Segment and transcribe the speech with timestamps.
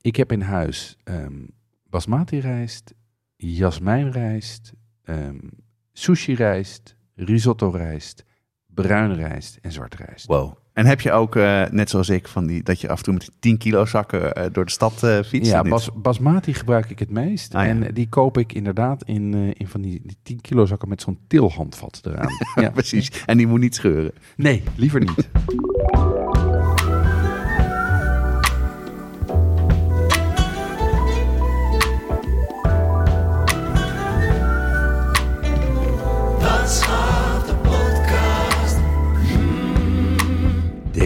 [0.00, 1.44] Ik heb in huis ehm
[1.90, 2.94] basmati rijst,
[3.36, 5.38] jasmijnrijst, ehm
[5.92, 8.24] sushi rijst, risotto rijst,
[8.66, 10.26] bruine rijst en zwarte rijst.
[10.26, 10.58] Wow.
[10.72, 13.12] En heb je ook, eh, net zoals ik, van die, dat je af en toe
[13.12, 15.52] met die 10 kilo zakken eh, door de stad eh fietst?
[15.52, 17.54] Ja, bas, basmati gebruik ik het meest.
[17.54, 17.68] Ah, ja.
[17.68, 21.18] En die koop ik inderdaad in, in van die, die 10 kilo zakken met zo'n
[21.26, 22.32] tilhandvat eraan.
[22.64, 22.70] ja.
[22.70, 23.24] Precies.
[23.26, 24.12] En die moet niet scheuren.
[24.36, 25.28] Nee, liever niet.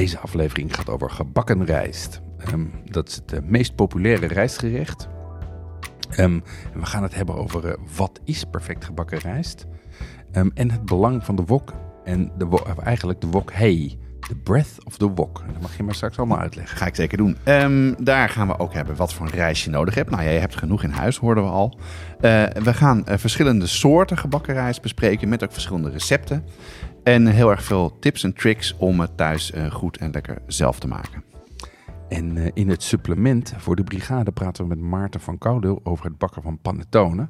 [0.05, 2.21] Deze aflevering gaat over gebakken rijst.
[2.39, 5.09] Ehm, dat is het eh, meest populaire rijstgerecht.
[6.11, 6.41] Ehm,
[6.75, 9.67] we gaan het hebben over eh, wat is perfect gebakken rijst.
[10.33, 11.73] Ehm, en het belang van de wok.
[12.05, 13.99] En de eigenlijk de wok hey.
[14.21, 15.43] The breath of the wok.
[15.53, 16.77] Dat mag je maar straks allemaal uitleggen.
[16.77, 17.37] Ga ik zeker doen.
[18.05, 20.11] Daar gaan we ook hebben wat voor een rijst je nodig hebt.
[20.11, 21.79] Nou, jij hebt genoeg in huis, hoorden we al.
[22.21, 26.45] Eh, we gaan verschillende soorten gebakken rijst bespreken met ook verschillende recepten.
[27.05, 30.79] En heel erg veel tips en tricks om het thuis eh, goed en lekker zelf
[30.79, 31.25] te maken.
[32.09, 36.05] En eh, in het supplement voor de brigade praten we met Maarten van Koudeel over
[36.05, 37.29] het bakken van panettone.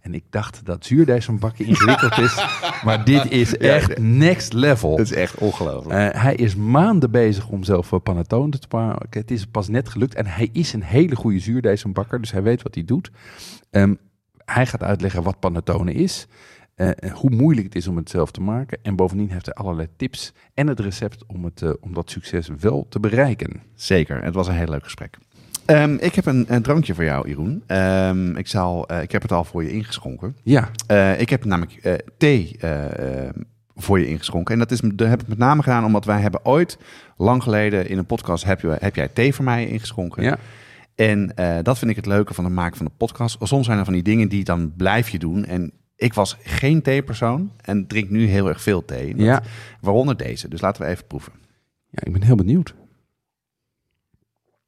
[0.00, 2.44] En ik dacht dat zuurdijsbakken ingewikkeld is,
[2.84, 4.96] maar dit is echt next level.
[4.96, 6.14] Dat is echt ongelooflijk.
[6.14, 9.20] Eh, hij is maanden bezig om zelf panettone te maken.
[9.20, 12.62] Het is pas net gelukt en hij is een hele goede zuurdijsbakker, dus hij weet
[12.62, 13.10] wat hij doet.
[13.70, 13.94] Ehm,
[14.44, 16.26] hij gaat uitleggen wat panettone is,
[16.76, 18.78] eh, en hoe moeilijk het is om het zelf te maken.
[18.82, 22.48] En bovendien heeft hij allerlei tips en het recept om, het, eh, om dat succes
[22.60, 23.62] wel te bereiken.
[23.74, 25.18] Zeker, het was een heel leuk gesprek.
[25.64, 27.62] Ehm, ik heb een, een drankje voor jou, Jeroen.
[27.66, 30.36] Ehm, ik, zal, eh, ik heb het al voor je ingeschonken.
[30.42, 33.34] Ja, Eh, ik heb namelijk eh, thee eh, eh,
[33.74, 34.52] voor je ingeschonken.
[34.52, 36.78] En dat, is, dat heb ik met name gedaan omdat wij hebben ooit,
[37.16, 40.22] lang geleden in een podcast, heb, je, heb jij thee voor mij ingeschonken.
[40.22, 40.38] ja.
[40.94, 43.36] En eh, dat vind ik het leuke van het maken van de podcast.
[43.40, 45.44] Soms zijn er van die dingen die dan blijf je doen.
[45.44, 49.14] En ik was geen theepersoon en drink nu heel erg veel thee.
[49.14, 49.42] Dat- Ja.
[49.80, 50.48] Waaronder deze.
[50.48, 51.32] Dus laten we even proeven.
[51.90, 52.74] ja, ik ben heel benieuwd.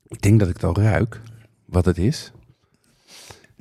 [0.06, 1.20] Ik denk dat ik het al ruik,
[1.64, 2.32] wat het is.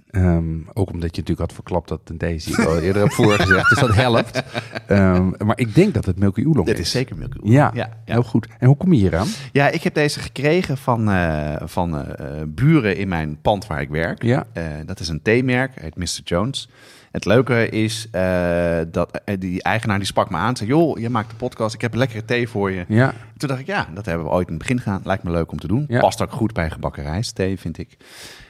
[0.08, 3.02] Ehm, ook omdat je natuurlijk had verklapt dat het een is, die ik al eerder
[3.02, 3.70] heb voorgezegd.
[3.70, 4.44] Dus dat helpt.
[4.88, 6.86] Ehm, maar ik denk dat het Milky Oolong Dit is.
[6.86, 7.54] is zeker Milky Oolong.
[7.54, 8.14] Ja, ja, ja.
[8.14, 8.48] heel goed.
[8.60, 9.28] En hoe kom je hier aan?
[9.52, 13.82] Ja, ik heb deze gekregen van, eh, van eh, eh, buren in mijn pand waar
[13.82, 14.24] ik werk.
[14.24, 14.46] Ja.
[14.86, 16.20] Dat is een theemerk, heet Mr.
[16.24, 16.70] Jones.
[17.12, 20.56] Het leuke is eh, dat eh, die eigenaar die sprak me aan.
[20.56, 22.85] Zei, joh, je maakt de podcast, ik heb een lekkere thee voor je.
[22.88, 25.01] Ja, Toen dacht ik, ja, dat hebben we ooit in het begin gedaan.
[25.03, 25.85] Lijkt me leuk om te doen.
[25.88, 26.00] Ja.
[26.00, 27.97] Past ook goed bij gebakken rijstthee, vind ik.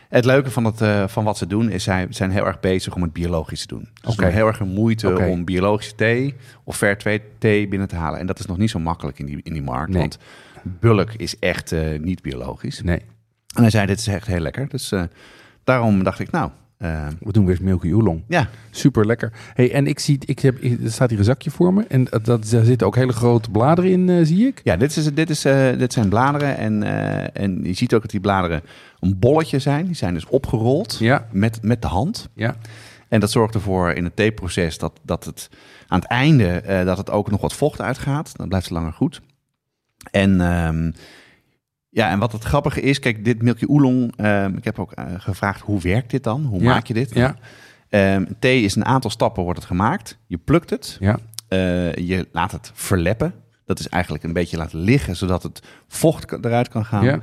[0.10, 2.96] Het leuke van, het, eh, van wat ze doen, is zij zijn heel erg bezig
[2.96, 3.90] om het biologisch te doen.
[4.02, 7.96] Dus doen heel erg een moeite om biologische thee of fair trade thee binnen te
[7.96, 8.20] halen.
[8.20, 10.00] En dat is nog niet zo makkelijk in die, in die markt, Nee.
[10.00, 10.18] want
[10.64, 12.82] bulk is echt niet biologisch.
[12.82, 13.02] nee.
[13.56, 14.68] En hij zei, dit is echt heel lekker.
[14.70, 14.94] Dus
[15.64, 18.24] daarom dacht ik, nou, eh, We doen weer eens Milky Oolong.
[18.28, 19.32] ja, Super lekker.
[19.54, 21.86] Hey, en ik zie, ik heb, er staat hier een zakje voor me.
[21.88, 24.62] En dat, dat, daar zitten ook hele grote bladeren in, eh, zie ik.
[24.64, 26.58] ja dit, is, dit, is, eh, dit zijn bladeren.
[26.58, 26.84] En,
[27.34, 28.62] en je ziet ook dat die bladeren
[29.00, 29.86] een bolletje zijn.
[29.86, 32.30] Die zijn dus opgerold Ja, met, met de hand.
[32.34, 32.56] ja.
[33.08, 35.50] En dat zorgt ervoor in het theeproces dat, dat het
[35.88, 38.38] aan het einde dat het ook nog wat vocht uitgaat.
[38.38, 39.22] Dan blijft het langer goed.
[40.12, 40.92] En ehm,
[41.98, 45.06] ja, en wat het grappige is, kijk, dit Milky Oolong, ehm, ik heb ook eh,
[45.18, 46.44] gevraagd hoe werkt dit dan?
[46.46, 47.14] Hoe Ja, maak je dit?
[47.14, 47.36] Ja,
[47.90, 50.18] Ehm, thee is een aantal stappen wordt het gemaakt.
[50.28, 53.34] Je plukt het, ja, eh, je laat het verleppen.
[53.66, 57.04] Dat is eigenlijk een beetje laten liggen, zodat het vocht eruit kan gaan.
[57.04, 57.20] ja.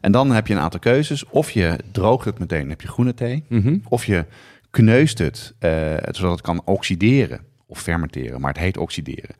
[0.00, 1.24] En dan heb je een aantal keuzes.
[1.28, 3.44] Of je droogt het meteen, dan heb je groene thee.
[3.48, 3.78] Mhm.
[3.88, 4.24] Of je
[4.70, 5.70] kneust het, eh,
[6.10, 9.34] zodat het kan oxideren of fermenteren, maar het heet oxideren.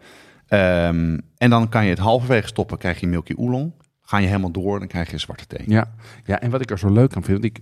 [0.49, 3.73] Ehm, en dan kan je het halverwege stoppen, krijg je Milky Oolong.
[4.07, 5.65] Ga je helemaal door, dan krijg je zwarte thee.
[5.67, 5.95] Ja.
[6.25, 7.59] ja, en wat ik er zo leuk aan vind, ik,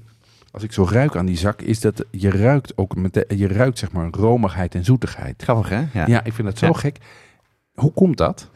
[0.51, 3.79] als ik zo ruik aan die zak, is dat je ruikt ook met je ruikt
[3.79, 5.43] zeg maar romigheid en zoetigheid.
[5.43, 5.85] Grappig, hè?
[5.93, 6.73] Ja, Ja, ik vind dat zo Ja.
[6.73, 6.99] gek.
[7.75, 8.51] Hoe komt dat?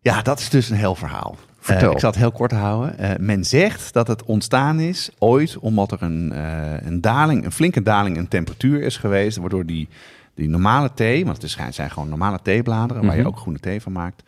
[0.00, 1.36] Ja, dat is dus een heel verhaal.
[1.58, 1.88] Vertel.
[1.88, 2.98] Eh, ik zal het heel kort houden.
[2.98, 7.52] Eh, men zegt dat het ontstaan is ooit omdat er een, eh, een daling, een
[7.52, 9.88] flinke daling in temperatuur is geweest, waardoor die,
[10.34, 13.28] die normale thee, want het zijn gewoon normale theebladeren waar je Mhm.
[13.30, 14.22] ook groene thee van maakt,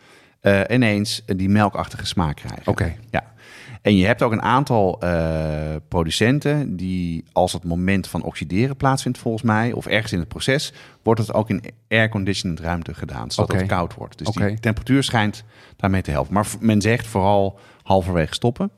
[0.46, 2.66] eh, ineens die melkachtige smaak krijgen.
[2.66, 2.94] Oké.
[3.10, 3.24] Ja.
[3.82, 9.18] En je hebt ook een aantal eh, producenten die als het moment van oxideren plaatsvindt
[9.18, 10.72] volgens mij, of ergens in het proces,
[11.02, 14.18] wordt het ook in airconditioned ruimte gedaan, zodat het koud wordt.
[14.18, 15.44] Dus die temperatuur schijnt
[15.76, 16.34] daarmee te helpen.
[16.34, 18.70] Maar men zegt vooral halverwege stoppen.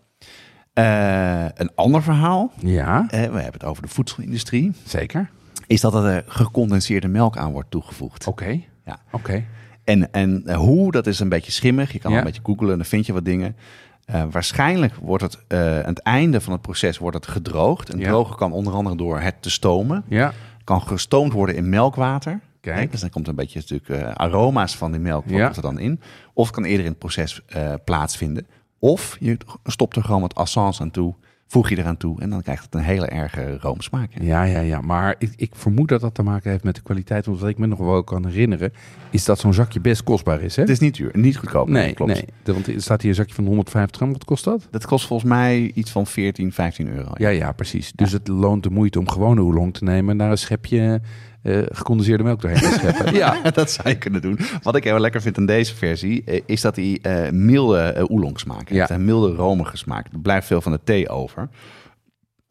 [0.73, 5.31] Eh, een ander verhaal, Ja, we hebben het over de voedselindustrie, zeker.
[5.67, 8.27] is dat er gecondenseerde melk aan wordt toegevoegd.
[8.27, 8.61] Oké.
[8.85, 8.99] Ja.
[9.11, 9.45] Oké.
[9.89, 11.93] En, en hoe, dat is een beetje schimmig.
[11.93, 12.17] Je kan Ja.
[12.17, 13.57] wel een beetje googlen en dan vind je wat dingen.
[14.05, 17.91] Eh, waarschijnlijk wordt het eh, aan het einde van het proces wordt het gedroogd.
[17.91, 18.09] En Ja.
[18.09, 20.05] drogen kan onder andere door het te stomen.
[20.09, 20.33] Ja.
[20.65, 22.41] Kan gestoomd worden in melkwater.
[22.61, 22.79] Kijk.
[22.79, 25.45] Hè, Dus dan komt een beetje natuurlijk eh, aroma's van die melk Ja.
[25.45, 26.01] komt er dan in.
[26.33, 27.43] Of het kan eerder in het proces
[27.85, 28.47] plaatsvinden.
[28.79, 31.15] Of je stopt er gewoon wat essence aan toe.
[31.51, 34.11] Voeg je eraan toe en dan krijgt het een hele erge roomsmaak.
[34.21, 34.81] Ja, ja, ja.
[34.81, 37.27] Maar ik, ik vermoed dat dat te maken heeft met de kwaliteit.
[37.27, 38.73] Want wat ik me nog wel kan herinneren,
[39.11, 40.57] is dat zo'n zakje best kostbaar is.
[40.57, 40.63] Hè?
[40.63, 41.69] Het is niet duur, niet goedkoop.
[41.69, 42.13] nee, klopt.
[42.13, 42.25] nee.
[42.43, 44.13] De- Want er staat hier een zakje van 150 gram.
[44.13, 44.69] Wat kost dat?
[44.71, 47.11] Dat kost volgens mij iets van 14, 15 euro.
[47.15, 47.93] Ja, ja, precies.
[47.95, 51.01] Dus het loont de moeite om gewone oolong te nemen en daar een schepje
[51.49, 53.15] eh, gecondenseerde melk doorheen te scheppen.
[53.25, 54.39] ja, dat zou je kunnen doen.
[54.63, 58.11] Wat ik heel lekker vind aan deze versie, eh, is dat hij eh, milde eh,
[58.11, 58.89] oolong smaak heeft.
[58.89, 58.95] Ja.
[58.95, 60.07] Een milde romige smaak.
[60.13, 61.49] Er blijft veel van de thee over.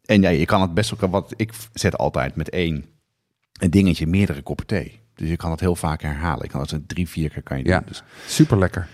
[0.06, 2.86] En ja, je kan het best ook, wat ik zet altijd met één
[3.60, 5.00] een dingetje meerdere koppen thee.
[5.16, 6.44] Dus je kan het heel vaak herhalen.
[6.44, 7.74] Ik kan het drie, vier keer kan je doen.
[7.74, 7.84] Ja.
[7.86, 8.88] Dus super lekker.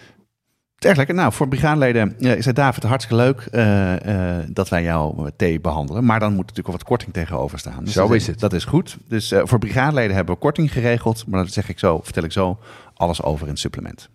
[0.84, 1.24] Het is erg lekker.
[1.24, 6.06] Nou, voor brigadeleden uh, zei David, hartstikke leuk eh, eh, dat wij jouw thee behandelen.
[6.06, 7.84] Maar dan moet natuurlijk wat korting tegenover staan.
[7.84, 8.40] Dus Zo dat is het.
[8.40, 8.98] Dat is goed.
[9.08, 11.28] Dus eh, voor brigadeleden hebben we korting geregeld.
[11.28, 12.60] Maar dat zeg ik zo, vertel ik zo
[12.94, 14.10] alles over in het supplement.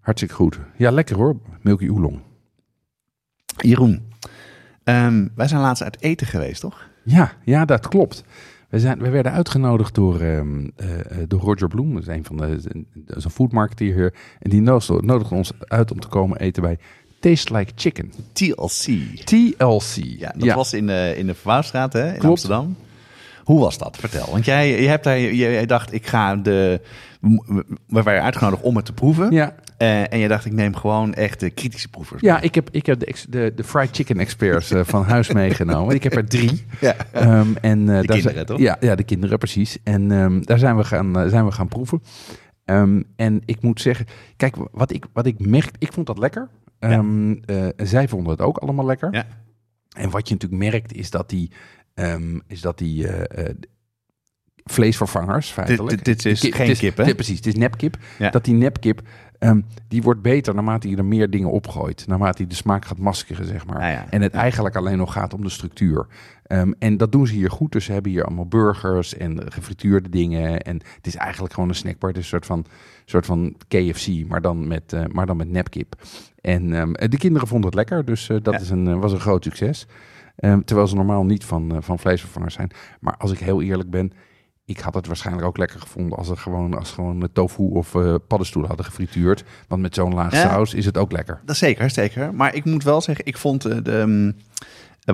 [0.00, 0.58] Hartstikke goed.
[0.76, 1.36] Ja, lekker hoor.
[1.60, 2.20] Milky oolong.
[3.56, 4.12] Jeroen,
[4.84, 6.88] ehm, wij zijn laatst uit eten geweest, toch?
[7.04, 8.24] Ja, ja, dat klopt.
[8.68, 12.24] We, zijn, we werden uitgenodigd door, ehm, eh, eh, door Roger Bloem, dat is een
[12.24, 12.58] van de,
[12.94, 14.14] dat is een foodmarketeer hier.
[14.38, 16.78] En die nodigde, ons uit om te komen eten bij
[17.20, 18.12] Taste Like Chicken.
[18.32, 18.84] TLC.
[19.24, 19.94] TLC.
[20.18, 22.24] Ja, dat was in de, in de Verwouwstraat hè, in Klopt.
[22.24, 22.76] Amsterdam.
[23.44, 23.96] Hoe was dat?
[23.96, 24.30] Vertel.
[24.30, 26.80] Want jij, je hebt daar, jij dacht, ik ga de.
[27.86, 29.30] We waren uitgenodigd om het te proeven.
[29.30, 32.20] Ja, Eh, en je dacht, ik neem gewoon echt de kritische proevers.
[32.20, 35.94] ja ik heb, ik heb de, de, de fried chicken experts eh, van huis meegenomen.
[35.94, 36.64] Ik heb er drie.
[36.80, 36.96] Ja.
[37.12, 38.58] Ehm, en, eh, daar kinderen, toch?
[38.58, 39.78] Ja, ja, de kinderen, precies.
[39.82, 42.02] En ehm, daar zijn we gaan, zijn we gaan proeven.
[42.64, 44.06] Ehm, en ik moet zeggen,
[44.36, 46.48] kijk, wat ik, wat ik merk, ik vond dat lekker.
[46.78, 47.00] Eh,
[47.76, 49.08] zij vonden het ook allemaal lekker.
[49.12, 49.26] Ja.
[49.96, 51.50] En wat je natuurlijk merkt, is dat die,
[52.46, 53.06] is dat die
[54.64, 56.04] vleesvervangers, feitelijk.
[56.04, 57.04] dit is Ki- geen is- kip, hè?
[57.04, 57.96] dit- precies, het is nepkip.
[58.18, 58.30] Ja.
[58.30, 59.02] Dat die nepkip,
[59.38, 62.06] ehm, die wordt beter naarmate je er meer dingen opgooit.
[62.06, 63.90] Naarmate hij de smaak gaat maskeren, zeg maar.
[63.90, 64.06] Ja.
[64.10, 66.06] En het eigenlijk alleen nog gaat om de structuur.
[66.46, 67.72] Ehm, en dat doen ze hier goed.
[67.72, 70.60] Dus ze hebben hier allemaal burgers en gefrituurde dingen.
[70.60, 72.08] En het is eigenlijk gewoon een snackbar.
[72.08, 72.64] Het is een soort van,
[73.04, 75.94] soort van KFC, maar dan met, eh, maar dan met nepkip.
[76.40, 78.60] En ehm, de kinderen vonden het lekker, dus eh, dat Ja.
[78.60, 79.86] is een, eh, was een groot succes.
[80.64, 82.70] Terwijl ze normaal niet van, van vleesvervangers zijn.
[83.00, 84.12] Maar als ik heel eerlijk ben,
[84.66, 87.94] ik had het waarschijnlijk ook lekker gevonden als ze gewoon, als gewoon met tofu of
[87.94, 89.44] eh, paddenstoelen hadden gefrituurd.
[89.68, 90.40] Want met zo'n laag Ja.
[90.50, 91.40] saus is het ook lekker.
[91.44, 92.34] Dat zeker, zeker.
[92.34, 94.42] Maar ik moet wel zeggen, ik vond eh, de, eh,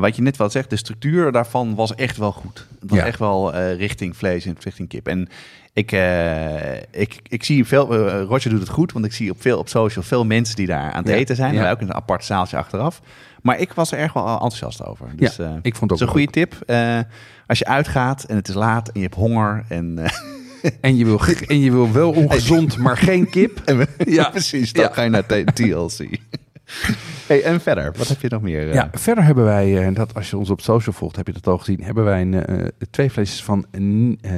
[0.01, 2.67] wat je net wel zegt, de structuur daarvan was echt wel goed.
[2.81, 3.05] Het was Ja.
[3.05, 5.07] echt wel eh, richting vlees en richting kip.
[5.09, 5.29] En
[5.73, 9.41] ik, eh, ik, ik zie veel, eh, Roger doet het goed, want ik zie op,
[9.43, 11.55] veel, op social veel mensen die daar aan het Ja, eten zijn.
[11.55, 11.65] ja.
[11.65, 13.01] En ook in een apart zaaltje achteraf.
[13.43, 15.07] Maar ik was er erg wel enthousiast over.
[15.17, 16.55] Dus, eh, Ik vond het een goede tip.
[17.47, 19.99] Als je uitgaat en het is laat en je hebt honger en...
[20.81, 23.63] En je wil, en je wil wel ongezond, maar geen kip.
[23.99, 24.29] Ja.
[24.31, 24.93] precies, dan Ja.
[24.93, 26.19] ga je naar TLC.
[27.29, 28.69] hey, en verder, wat heb je nog meer?
[28.69, 28.75] eh?
[28.75, 31.33] Ja, verder hebben wij, eh, en dat als je ons op social volgt, heb je
[31.33, 33.67] dat al gezien, hebben wij een, eh, twee flesjes van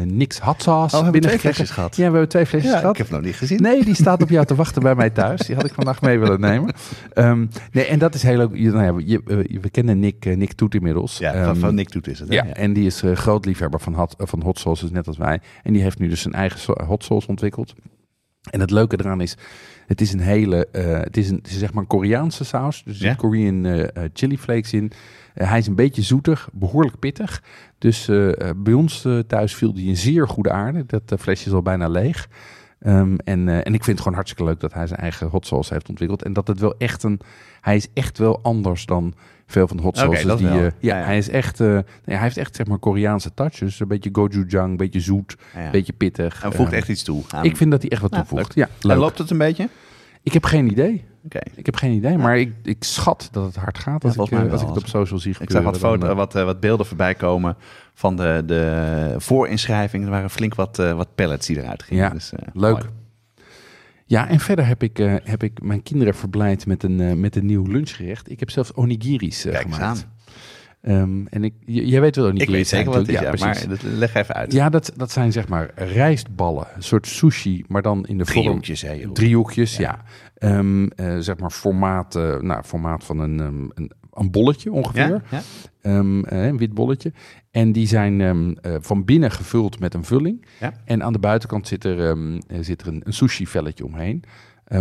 [0.05, 1.97] Nix Hot Sauce Oh, hebben we twee flesjes gehad?
[1.97, 2.93] Ja, we hebben twee flesjes Ja, gehad.
[2.93, 3.63] ik heb het nog niet gezien.
[3.63, 5.41] Nee, die staat op jou te wachten bij mij thuis.
[5.41, 6.73] Die had ik vandaag mee willen nemen.
[7.13, 8.51] Ehm, nee, en dat is heel leuk.
[8.55, 11.19] Je- Nou ja, je, we kennen Nick, Nick Toet inmiddels.
[11.19, 12.29] Ja, van, Ehm, van Nick Toet is het.
[12.29, 12.35] hè?
[12.35, 15.41] Ja, en die is groot liefhebber van hot, van hot sauces, net als wij.
[15.63, 17.75] En die heeft nu dus zijn eigen hot sauce ontwikkeld.
[18.51, 19.37] En het leuke eraan is,
[19.87, 22.83] het is een hele, eh, het, is een, het is zeg maar een Koreaanse saus.
[22.85, 23.09] Dus er Ja.
[23.11, 24.91] zit Korean eh, chili flakes in.
[25.35, 27.43] Hij is een beetje zoetig, behoorlijk pittig.
[27.79, 28.07] Dus
[28.57, 30.85] bij ons thuis viel die in zeer goede aarde.
[30.87, 32.29] Dat flesje is al bijna leeg.
[32.81, 35.73] Ehm, en, en ik vind het gewoon hartstikke leuk dat hij zijn eigen hot sauce
[35.73, 36.23] heeft ontwikkeld.
[36.23, 37.21] En dat het wel echt een,
[37.61, 39.15] hij is echt wel anders dan
[39.47, 40.37] veel van de hot sauces.
[40.37, 41.05] die, eh, ja, Ja, ja.
[41.05, 43.59] hij is echt, eh, nee, hij heeft echt zeg maar Koreaanse touch.
[43.59, 46.43] Dus een beetje gochujang, een beetje zoet, een beetje pittig.
[46.43, 47.23] Hij voegt Eh, echt iets toe.
[47.29, 48.55] aan- ik vind dat hij echt wat toevoegt.
[48.55, 49.69] Ja, En loopt het een beetje?
[50.23, 51.05] Ik heb geen idee.
[51.55, 54.19] Ik heb geen idee, maar ik, ik schat dat het hard gaat als, ik,
[54.51, 55.63] als ik het op social zie Ik gebeuren.
[55.73, 57.57] zag wat, foto, wat, wat beelden voorbij komen
[57.95, 60.05] van de, de voorinschrijving.
[60.05, 62.03] Er waren flink wat, wat pallets die eruit gingen.
[62.05, 62.73] Ja, Dus, leuk.
[62.73, 62.85] mooi.
[64.07, 67.37] Ja, en verder heb ik, eh, heb ik mijn kinderen verblijd met een, eh, met
[67.37, 68.31] een nieuw lunchgerecht.
[68.31, 70.07] Ik heb zelfs onigiris Kijk eens gemaakt.
[70.83, 73.69] Ehm, en ik, jij weet wel Ik onigiris weet zeker wat het is, ja, maar
[73.69, 74.53] dat- leg even uit.
[74.53, 76.67] Ja, dat, dat zijn zeg maar rijstballen.
[76.75, 78.41] Een soort sushi, maar dan in de vorm...
[78.43, 79.15] Driehoekjes, hè, Jeroen.
[79.15, 79.83] Driehoekjes, Ja.
[79.83, 80.03] ja.
[80.59, 85.09] Ehm, eh, zeg maar formaat, nou, formaat van een, ehm, een, een bolletje ongeveer.
[85.09, 85.23] Ja?
[85.31, 85.43] Ja?
[85.81, 87.13] Ehm, eh, een wit bolletje.
[87.51, 90.47] En die zijn ehm, eh, van binnen gevuld met een vulling.
[90.61, 90.73] Ja.
[90.85, 94.23] En aan de buitenkant zit er, ehm, eh, zit er een, een sushi-velletje omheen.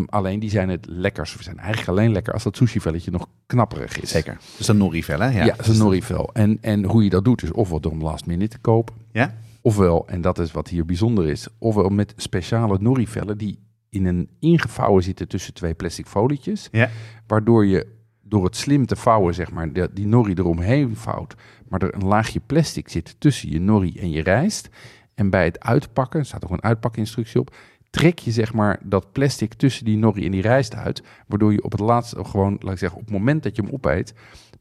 [0.06, 1.36] Alleen die zijn het lekkers.
[1.36, 4.10] We zijn eigenlijk alleen lekker als dat sushi-velletje nog knapperig is.
[4.10, 4.38] Zeker.
[4.58, 5.30] Dus een norivel, hè?
[5.30, 6.30] Ja, dat is een norivel.
[6.34, 8.96] En, en hoe je dat doet is ofwel door hem last minute te kopen.
[9.12, 9.34] Ja?
[9.62, 13.60] Ofwel, en dat is wat hier bijzonder is, ofwel met speciale norivellen die
[13.90, 16.68] in een ingevouwen zitten tussen twee plastic folietjes.
[16.72, 16.90] Ja.
[17.28, 17.88] Waardoor je
[18.34, 21.36] door het slim te vouwen, zeg maar, de- die nori eromheen vouwt.
[21.68, 24.70] Maar er een laagje plastic zit tussen je nori en je rijst.
[25.16, 27.56] En bij het uitpakken, er staat ook een uitpakinstructie op,
[27.90, 31.04] trek je zeg maar dat plastic tussen die nori en die rijst uit.
[31.28, 33.72] Waardoor je op het laatste gewoon, laat ik zeggen, op het moment dat je hem
[33.74, 34.14] opeet,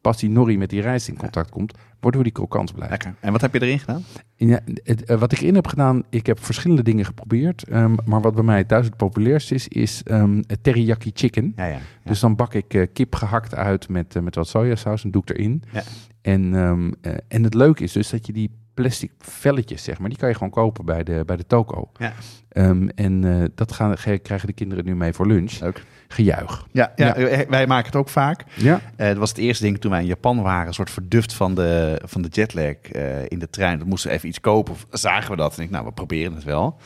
[0.03, 2.91] pas die nori met die rijst in contact komt, waardoor die krokant blijft.
[2.91, 3.15] Lekker.
[3.21, 4.03] En wat heb je erin gedaan?
[4.37, 7.63] Ja, het, eh, wat ik erin heb gedaan, ik heb verschillende dingen geprobeerd.
[7.69, 10.01] ehm, maar wat bij mij thuis het populairst is, is
[10.47, 11.53] het teriyaki chicken.
[11.57, 11.79] Ja, ja.
[12.05, 15.23] Dus dan bak ik eh, kip gehakt uit met, eh, met wat sojasaus en doe
[15.25, 15.63] ik erin.
[15.73, 15.83] Ja.
[16.23, 20.09] En, ehm, eh, en het leuke is dus dat je die plastic velletjes, zeg maar,
[20.09, 21.91] die kan je gewoon kopen bij de, bij de toko.
[21.99, 22.13] Ja.
[22.95, 25.61] En dat gaan, ge- krijgen de kinderen nu mee voor lunch.
[25.61, 25.85] Leuk.
[26.13, 26.67] Gejuich.
[26.71, 28.45] Ja, ja, eh, wij maken het ook vaak.
[28.55, 28.81] Ja.
[28.97, 31.55] Eh, het was het eerste ding toen wij in Japan waren, een soort verduft van
[31.55, 33.79] de, van de jetlag eh, in de trein.
[33.79, 34.75] Dan moesten we even iets kopen.
[34.91, 35.57] Zagen we dat?
[35.57, 36.77] En ik, nou, we proberen het wel.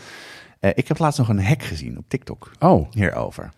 [0.74, 3.50] Ik heb laatst nog een hack gezien op TikTok Oh, hierover.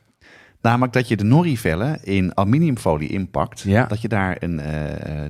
[0.60, 3.60] Namelijk dat je de norivellen in aluminiumfolie inpakt.
[3.60, 3.84] Ja.
[3.84, 4.60] Dat je daar een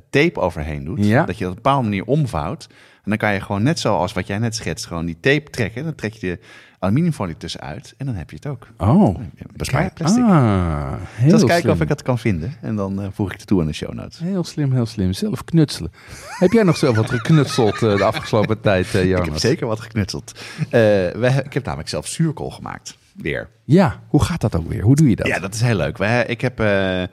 [0.09, 1.05] tape overheen doet.
[1.05, 1.25] Ja.
[1.25, 2.67] Dat je dat op een bepaalde manier omvouwt.
[3.03, 5.83] En dan kan je gewoon net zoals wat jij net schetst, gewoon die tape trekken.
[5.83, 6.39] Dan trek je de
[6.79, 8.67] aluminiumfolie tussenuit en dan heb je het ook.
[8.77, 9.19] oh.
[9.55, 10.23] Bespaar plastic.
[10.23, 12.53] Ah, heel Dus kijken of ik het kan vinden.
[12.61, 14.19] En dan eh, voeg ik het toe aan de show notes.
[14.19, 15.13] Heel slim, heel slim.
[15.13, 15.91] Zelf knutselen.
[16.43, 19.25] heb jij nog zelf wat geknutseld eh, de afgelopen tijd, eh Ik Jonas?
[19.27, 20.39] heb zeker wat geknutseld.
[20.69, 22.97] Eh, ik heb namelijk zelf zuurkool gemaakt.
[23.13, 23.49] Weer.
[23.63, 24.81] Ja, hoe gaat dat ook weer?
[24.81, 25.27] Hoe doe je dat?
[25.27, 25.97] Ja, dat is heel leuk.
[26.27, 27.09] Ik heb eh, eh,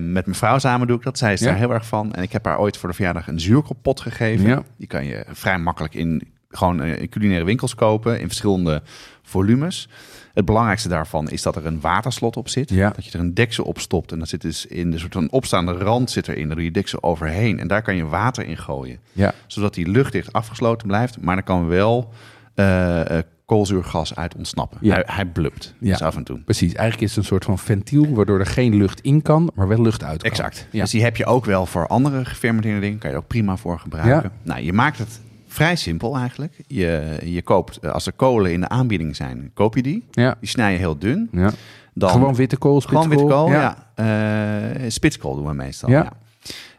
[0.00, 1.18] met mijn vrouw samen doe ik dat.
[1.18, 1.46] Zij is Ja.
[1.46, 2.12] daar heel erg van.
[2.14, 4.46] En ik heb haar ooit voor de verjaardag een zuurkoolpot gegeven.
[4.46, 4.62] Ja.
[4.76, 8.20] Die kan je vrij makkelijk in gewoon eh, in culinaire winkels kopen.
[8.20, 8.82] In verschillende
[9.22, 9.88] volumes.
[10.34, 12.70] Het belangrijkste daarvan is dat er een waterslot op zit.
[12.70, 12.90] Ja.
[12.90, 14.12] Dat je er een deksel op stopt.
[14.12, 16.46] En dat zit dus in de soort van opstaande rand zit erin.
[16.46, 17.58] Daar doe je deksel overheen.
[17.58, 18.98] En daar kan je water in gooien.
[19.12, 19.32] Ja.
[19.46, 21.20] Zodat die luchtdicht afgesloten blijft.
[21.20, 22.12] Maar er kan wel
[22.54, 24.78] eh, eh, koolzuurgas uit ontsnappen.
[24.80, 24.94] Ja.
[24.94, 25.74] Hij, hij blupt.
[25.78, 25.90] Ja.
[25.90, 26.40] Dus af en toe.
[26.40, 26.74] Precies.
[26.74, 29.82] Eigenlijk is het een soort van ventiel waardoor er geen lucht in kan, maar wel
[29.82, 30.30] lucht uit kan.
[30.30, 30.66] Exact.
[30.70, 30.80] Ja.
[30.80, 32.98] Dus die heb je ook wel voor andere gefermenteerde dingen.
[32.98, 34.32] Kan je er ook prima voor gebruiken.
[34.42, 35.20] Nou, je maakt het
[35.54, 36.60] vrij simpel eigenlijk.
[36.66, 40.04] Je, je koopt, eh, als er kolen in de aanbieding zijn, koop je die.
[40.10, 40.36] Ja.
[40.40, 41.28] Die snij je heel dun.
[41.32, 41.50] ja.
[41.96, 43.28] Dan, Gewoon witte kool, gewoon spitskool.
[43.28, 43.50] witte kool,
[43.96, 44.80] ja.
[44.80, 46.02] Eh, spitskool doen we meestal, Ja.
[46.02, 46.12] ja.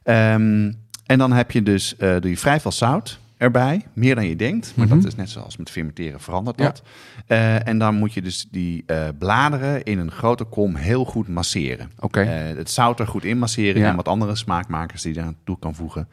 [0.04, 0.72] Ehm,
[1.06, 3.82] en dan heb je dus, eh, doe je vrij veel zout erbij.
[3.94, 4.74] Meer dan je denkt.
[4.76, 4.96] Maar Mhm.
[4.96, 6.66] dat is net zoals met fermenteren verandert Ja.
[6.66, 6.82] dat.
[7.66, 8.86] En dan moet je dus die
[9.20, 11.92] bladeren in een grote kom heel goed masseren.
[12.00, 12.20] Oké.
[12.24, 13.90] Het zout er goed in masseren Ja.
[13.90, 16.08] en wat andere smaakmakers die je daar toe kan voegen.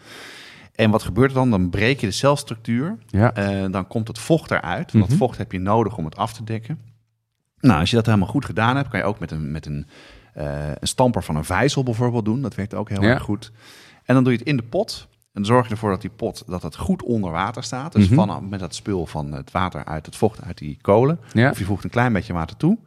[0.82, 1.50] En wat gebeurt er dan?
[1.50, 2.98] Dan breek je de celstructuur.
[3.06, 3.32] Ja.
[3.34, 4.92] Eh, dan komt het vocht eruit.
[4.92, 5.08] Want Mhm.
[5.08, 6.78] dat vocht heb je nodig om het af te dekken.
[7.60, 9.86] Nou, als je dat helemaal goed gedaan hebt, kan je ook met een, met een,
[10.34, 12.42] eh, een stamper van een vijzel bijvoorbeeld doen.
[12.42, 13.08] Dat werkt ook heel Ja.
[13.08, 13.52] erg goed.
[14.04, 15.06] En dan doe je het in de pot.
[15.10, 17.92] En dan zorg je ervoor dat die pot dat het goed onder water staat.
[17.92, 18.14] Dus Mhm.
[18.14, 21.18] van, met dat spul van het water uit het vocht uit die kolen.
[21.32, 21.50] Ja.
[21.50, 22.78] Of je voegt een klein beetje water toe.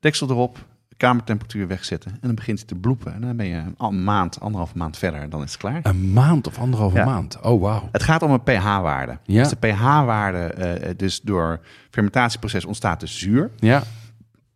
[0.00, 0.58] Deksel erop.
[1.02, 2.10] Kamertemperatuur wegzetten.
[2.10, 3.14] En dan begint het te bloepen.
[3.14, 5.20] En dan ben je een maand, anderhalve maand verder.
[5.20, 5.80] En dan is het klaar.
[5.82, 7.04] Een maand of anderhalve Ja.
[7.04, 7.40] maand.
[7.40, 7.88] Oh, wauw.
[7.92, 9.18] Het gaat om een pH-waarde.
[9.24, 9.42] Ja.
[9.42, 13.50] Dus de pH-waarde, eh, dus door fermentatieproces ontstaat dus zuur.
[13.58, 13.82] Ja.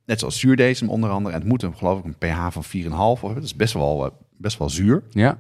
[0.05, 1.35] Net zoals zuurdesem onder andere.
[1.35, 3.41] En het moet een, geloof ik een pH van 4,5 hebben.
[3.41, 5.03] Dat is best wel, eh, best wel zuur.
[5.11, 5.39] Ja.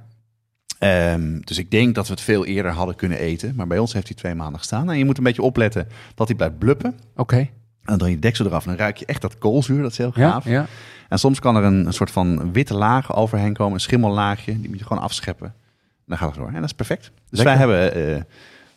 [0.79, 3.53] Ehm, dus ik denk dat we het veel eerder hadden kunnen eten.
[3.57, 4.91] Maar bij ons heeft hij twee maanden gestaan.
[4.91, 6.95] En je moet een beetje opletten dat hij blijft bluppen.
[7.17, 7.49] Oké.
[7.87, 9.83] Dan doe je de deksel eraf en dan ruik je echt dat koolzuur.
[9.83, 10.45] Dat is heel gaaf.
[10.45, 10.66] Ja.
[11.09, 13.75] En soms kan er een, een soort van witte laag overheen komen.
[13.75, 14.61] Een schimmellaagje.
[14.61, 15.47] Die moet je gewoon afscheppen.
[15.47, 15.52] En
[16.07, 16.49] dan gaat het door.
[16.49, 17.11] En dat is perfect.
[17.31, 17.66] Dus Lekker.
[17.69, 18.23] wij hebben, eh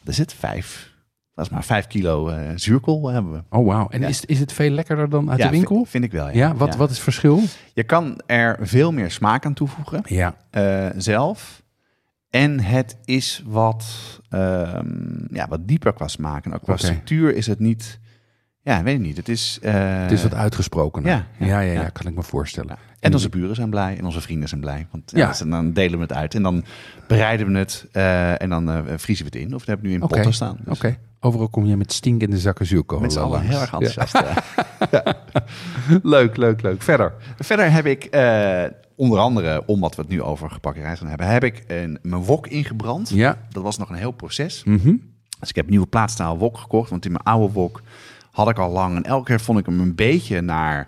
[0.03, 0.91] er zit vijf,
[1.35, 3.41] dat is maar vijf kilo eh, zuurkool hebben we.
[3.49, 3.87] Oh, wauw.
[3.89, 4.07] En Ja.
[4.07, 5.75] is, is het veel lekkerder dan uit de winkel?
[5.75, 6.55] Vind, vind ik wel, ja.
[6.55, 7.41] Wat, wat is het verschil?
[7.73, 10.35] Je kan er veel meer smaak aan toevoegen Ja.
[10.49, 11.61] eh, zelf.
[12.29, 13.85] En het is wat,
[14.29, 14.87] ehm,
[15.31, 16.45] ja, wat dieper qua smaak.
[16.45, 17.99] En ook qua structuur is het niet...
[18.61, 19.17] Ja, weet ik niet.
[19.17, 19.59] Het is...
[19.61, 21.03] eh, Het is wat uitgesproken.
[21.03, 22.69] ja, ja, ja, ja, kan ik me voorstellen.
[22.69, 22.87] Ja.
[22.99, 24.87] En onze buren zijn blij en onze vrienden zijn blij.
[24.91, 26.35] Want ja, dan delen we het uit.
[26.35, 26.63] En dan
[27.07, 29.55] bereiden we het eh, en dan eh, vriezen we het in.
[29.55, 30.13] Of we hebben nu in Oké.
[30.13, 30.57] potten staan.
[30.65, 30.97] Dus Oké.
[31.19, 34.21] Overal kom je met stinkende zakken zuurkool Met z'n allen heel erg enthousiast.
[36.03, 36.81] Leuk, leuk, leuk.
[36.81, 37.13] Verder.
[37.39, 38.07] Verder heb ik
[38.95, 42.23] onder andere, omdat we het nu over gebakken rijst gaan hebben, heb ik een, mijn
[42.23, 43.09] wok ingebrand.
[43.09, 43.37] Ja.
[43.49, 44.63] Dat was nog een heel proces.
[44.63, 44.95] Mhm.
[45.39, 46.89] Dus ik heb een nieuwe plaatstaal wok gekocht.
[46.89, 47.81] Want in mijn oude wok
[48.31, 48.95] had ik al lang.
[48.95, 50.87] En elke keer vond ik hem een beetje naar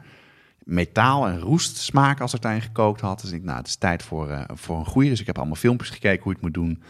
[0.63, 3.21] metaal en roest smaken als ik daarin gekookt had.
[3.21, 5.09] Dus ik, nou, het is tijd voor, eh, voor een goede.
[5.09, 6.83] Dus ik heb allemaal filmpjes gekeken hoe je het moet doen.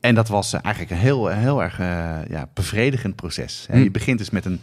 [0.00, 3.66] En dat was eh, eigenlijk een heel, heel erg eh, ja, bevredigend proces.
[3.68, 3.82] Hè, Hm.
[3.82, 4.60] Je begint dus met een,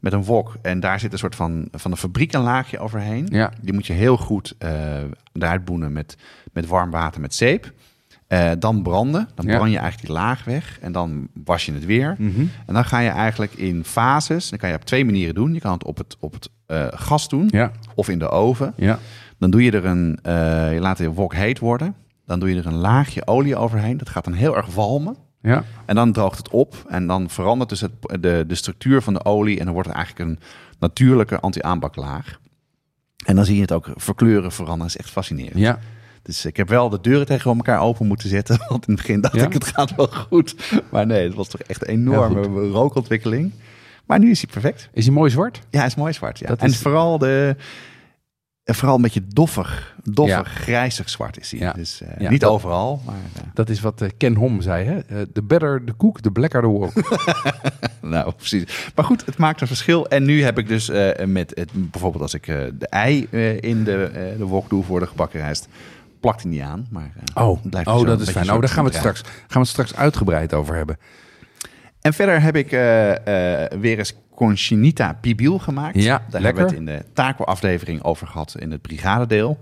[0.00, 0.56] met een wok.
[0.62, 3.26] En daar zit een soort van, van een fabriek een laagje overheen.
[3.30, 3.52] Ja.
[3.60, 6.16] Die moet je heel goed eh eruit boenen met,
[6.52, 7.72] met warm water met zeep.
[8.28, 9.28] Eh, dan branden.
[9.34, 9.56] Dan Ja.
[9.56, 10.78] brand je eigenlijk die laag weg.
[10.80, 12.14] En dan was je het weer.
[12.18, 12.40] Mhm.
[12.66, 14.48] En dan ga je eigenlijk in fases.
[14.50, 15.54] Dan kan je op twee manieren doen.
[15.54, 17.70] Je kan het op het, op het eh, gas doen Ja.
[17.94, 18.72] of in de oven.
[18.76, 18.98] Ja.
[19.38, 21.94] Dan doe je er een, eh, je laat de wok heet worden.
[22.26, 23.96] Dan doe je er een laagje olie overheen.
[23.96, 25.16] Dat gaat dan heel erg walmen.
[25.42, 25.64] Ja.
[25.86, 26.84] En dan droogt het op.
[26.88, 29.58] En dan verandert dus het, de, de structuur van de olie.
[29.58, 30.38] En dan wordt het eigenlijk een
[30.78, 32.38] natuurlijke anti-aanbaklaag.
[33.24, 34.78] En dan zie je het ook verkleuren veranderen.
[34.92, 35.58] Dat is echt fascinerend.
[35.58, 35.78] Ja.
[36.28, 38.58] Dus ik heb wel de deuren tegen elkaar open moeten zetten.
[38.68, 39.44] Want in het begin dacht Ja?
[39.46, 40.54] ik, het gaat wel goed.
[40.90, 43.52] Maar nee, het was toch echt een enorme rookontwikkeling.
[44.06, 44.88] Maar nu is hij perfect.
[44.92, 45.60] Is hij mooi zwart?
[45.70, 46.38] Ja, hij is mooi zwart.
[46.38, 46.46] Ja.
[46.46, 47.56] Dat En is- vooral, de,
[48.64, 50.60] en vooral een beetje doffig, doffig, Ja.
[50.62, 51.60] grijzig zwart is hij.
[51.60, 51.72] Ja.
[51.72, 54.84] Dus eh, Ja, niet dat- overal, maar eh, Dat is wat eh, Ken Hom zei,
[54.84, 55.26] hè?
[55.26, 56.92] The better the cook, the blacker the wok.
[58.00, 58.90] nou precies.
[58.94, 60.06] Maar goed, het maakt een verschil.
[60.08, 60.90] En nu heb ik dus
[61.26, 63.26] met het, bijvoorbeeld als ik de ei
[63.60, 65.68] in de, de wok doe voor de gebakken rijst,
[66.20, 66.86] plakt hij niet aan.
[66.90, 68.52] Maar, eh, Oh, blijft oh dat is fijn.
[68.52, 70.96] Oh, daar gaan we, het straks, gaan we het straks uitgebreid over hebben.
[72.00, 76.02] En verder heb ik eh, eh, weer eens Conchinita Pibil gemaakt.
[76.02, 76.42] Ja, Daar lekker.
[76.42, 79.58] hebben we het in de taco-aflevering over gehad in het brigadedeel.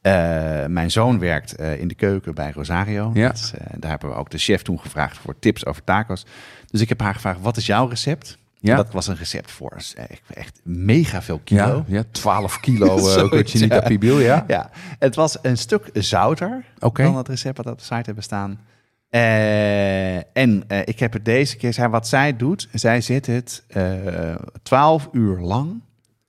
[0.00, 3.10] Eh, mijn zoon werkt in de keuken bij Rosario.
[3.14, 3.28] Ja.
[3.28, 6.26] Dat daar hebben we ook de chef toen gevraagd voor tips over tacos.
[6.66, 8.38] Dus ik heb haar gevraagd, wat is jouw recept?
[8.60, 8.76] Ja.
[8.76, 11.84] Dat was een recept voor eh, echt mega veel kilo.
[11.86, 13.80] Ja, ja 12 kilo Zoiets, cochinita ja.
[13.80, 14.44] pibil, ja.
[14.46, 18.60] Ja, het was een stuk zouter dan het recept wat op de site hebben staan.
[19.08, 23.64] Eh, en eh, ik heb het deze keer, zij, wat zij doet, zij zet het
[23.68, 25.80] eh 12 uur lang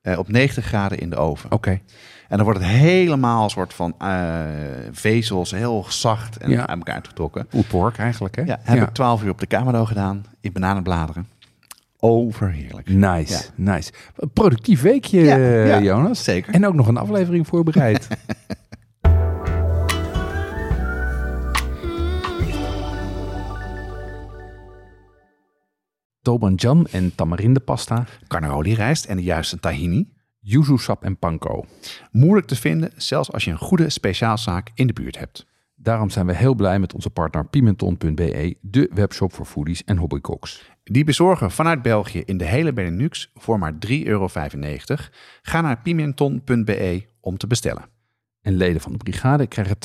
[0.02, 1.52] eh, op 90 graden in de oven.
[1.52, 1.80] Oké.
[2.28, 4.42] En dan wordt het helemaal een soort van eh,
[4.92, 6.68] vezels, heel zacht en Ja.
[6.68, 7.48] aan elkaar getrokken.
[7.48, 8.42] Pulled pork eigenlijk, hè?
[8.42, 11.28] Ja, heb ik 12 uur op de kamado gedaan in bananenbladeren.
[12.02, 12.90] Overheerlijk.
[12.90, 13.92] Nice, nice.
[14.34, 16.24] Productief weekje, Ja, Jonas.
[16.24, 16.54] zeker.
[16.54, 18.08] En ook nog een aflevering voorbereid.
[26.22, 30.10] Tobanjan en tamarindepasta, Carnaroli rijst en de juiste tahini.
[30.40, 31.66] yuzu sap en panko.
[32.12, 35.48] Moeilijk te vinden, zelfs als je een goede speciaalzaak in de buurt hebt.
[35.76, 40.72] Daarom zijn we heel blij met onze partner Pimenton.be, de webshop voor foodies en hobbycooks.
[40.92, 44.28] Die bezorgen vanuit België in de hele Benelux voor maar 3,95 euro.
[45.42, 47.86] Ga naar pimenton.be om te bestellen.
[48.42, 49.76] En leden van de brigade krijgen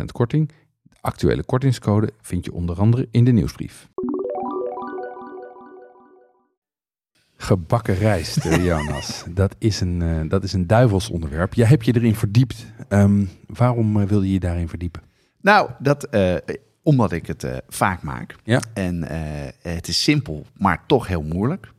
[0.00, 0.48] 12% korting.
[0.82, 3.88] De actuele kortingscode vind je onder andere in de nieuwsbrief.
[7.36, 9.24] Gebakken rijst, eh, Jonas.
[9.34, 11.54] dat, is een, eh, dat is een duivels onderwerp.
[11.54, 12.66] Jij hebt je erin verdiept.
[12.88, 15.02] Ehm, waarom eh, wil je je daarin verdiepen?
[15.40, 16.08] Nou, dat,
[16.86, 18.36] omdat ik het eh, vaak maak.
[18.44, 18.60] Ja.
[18.74, 19.18] En eh,
[19.72, 21.72] het is simpel, maar toch heel moeilijk.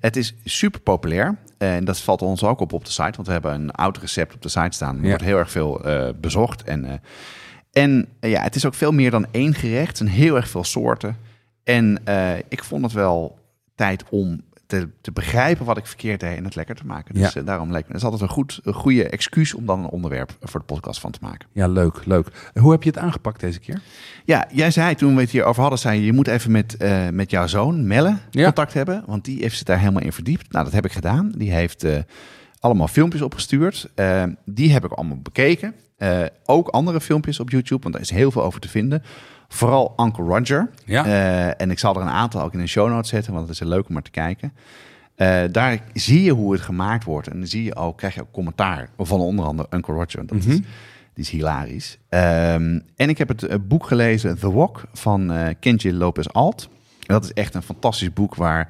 [0.00, 1.36] Het is super populair.
[1.58, 3.12] En dat valt ons ook op op de site.
[3.14, 4.96] Want we hebben een oud recept op de site staan.
[4.96, 5.08] Er Ja.
[5.08, 6.62] wordt heel erg veel eh, bezocht.
[6.62, 6.92] En, eh,
[7.72, 9.88] en eh, ja, het is ook veel meer dan één gerecht.
[9.88, 11.16] Het zijn heel erg veel soorten.
[11.64, 13.38] En eh, ik vond het wel
[13.74, 17.14] tijd om te, te begrijpen wat ik verkeerd deed en het lekker te maken.
[17.14, 17.40] Dus Ja.
[17.40, 17.86] eh, daarom leek me.
[17.88, 21.00] Het is altijd een, goed, een goede excuus om dan een onderwerp voor de podcast
[21.00, 21.48] van te maken.
[21.52, 22.50] Ja, leuk, leuk.
[22.54, 23.80] Hoe heb je het aangepakt deze keer?
[24.24, 27.08] Ja, jij zei toen we het hierover hadden, zei je, je moet even met, eh,
[27.08, 28.44] met jouw zoon Melle Ja.
[28.44, 30.52] contact hebben, want die heeft zich daar helemaal in verdiept.
[30.52, 31.32] Nou, dat heb ik gedaan.
[31.36, 31.98] Die heeft eh,
[32.60, 33.88] allemaal filmpjes opgestuurd.
[34.44, 35.74] Die heb ik allemaal bekeken.
[36.44, 39.02] Ook andere filmpjes op YouTube, want daar is heel veel over te vinden.
[39.48, 40.70] Vooral Uncle Roger.
[40.84, 41.04] Ja.
[41.04, 43.60] Eh, en ik zal er een aantal ook in de show notes zetten, want het
[43.60, 44.52] is leuk om maar te kijken.
[45.14, 47.28] Eh, daar zie je hoe het gemaakt wordt.
[47.28, 50.26] En dan zie je ook, krijg je ook commentaar van onder andere Uncle Roger.
[50.26, 50.64] Dat is, die
[51.14, 51.98] is hilarisch.
[52.08, 56.68] Ehm, en ik heb het eh, boek gelezen, The Walk, van eh Kenji Lopez Alt.
[57.06, 58.68] En dat is echt een fantastisch boek waar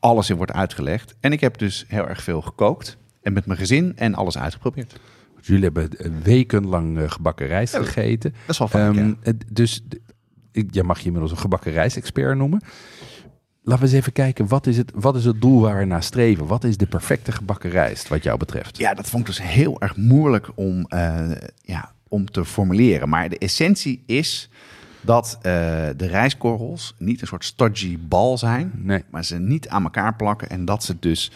[0.00, 1.14] alles in wordt uitgelegd.
[1.20, 2.96] En ik heb dus heel erg veel gekookt.
[3.22, 5.00] En met mijn gezin en alles uitgeprobeerd.
[5.40, 5.90] Jullie hebben
[6.22, 8.30] wekenlang gebakken rijst Ja, gegeten.
[8.30, 9.18] Dat is wel fijn.
[9.22, 9.84] Ehm, dus
[10.52, 12.62] jij mag je inmiddels een gebakken rijstexpert noemen.
[13.62, 16.02] laten we eens even kijken, wat is, het, wat is het doel waar we naar
[16.02, 16.46] streven?
[16.46, 18.78] Wat is de perfecte gebakken rijst, wat jou betreft?
[18.78, 21.30] Ja, dat vond ik dus heel erg moeilijk om, eh,
[21.62, 23.08] ja, om te formuleren.
[23.08, 24.50] Maar de essentie is
[25.00, 25.42] dat eh,
[25.96, 29.04] de rijstkorrels niet een soort stodgy bal zijn, Nee.
[29.10, 31.30] maar ze niet aan elkaar plakken en dat ze dus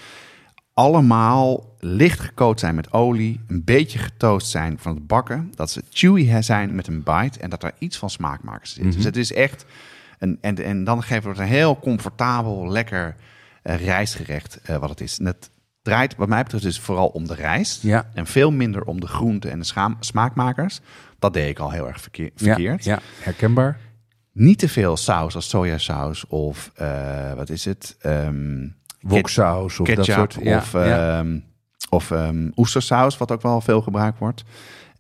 [0.81, 5.83] allemaal licht gekookt zijn met olie, een beetje getoast zijn van het bakken, dat ze
[5.91, 8.93] chewy zijn met een bite en dat er iets van smaakmakers zit.
[8.93, 9.65] Dus het is echt
[10.19, 13.17] een en, en dan geven we het een heel comfortabel, lekker
[13.63, 15.19] eh, rijstgerecht eh, wat het is.
[15.19, 15.51] En het
[15.83, 18.11] draait wat mij betreft dus vooral om de rijst Ja.
[18.15, 20.81] en veel minder om de groenten en de schaam- smaakmakers.
[21.19, 22.85] Dat deed ik al heel erg verkeer- verkeerd.
[22.85, 23.79] Ja, ja, herkenbaar.
[24.33, 27.97] Niet te veel saus als sojasaus of eh, wat is het?
[28.01, 28.69] Ehm
[29.09, 30.45] Woksaus of ketchup dat soort.
[30.45, 31.19] Ja, of, ja.
[31.19, 31.39] ehm,
[31.91, 34.45] of ehm, oestersaus, wat ook wel veel gebruikt wordt.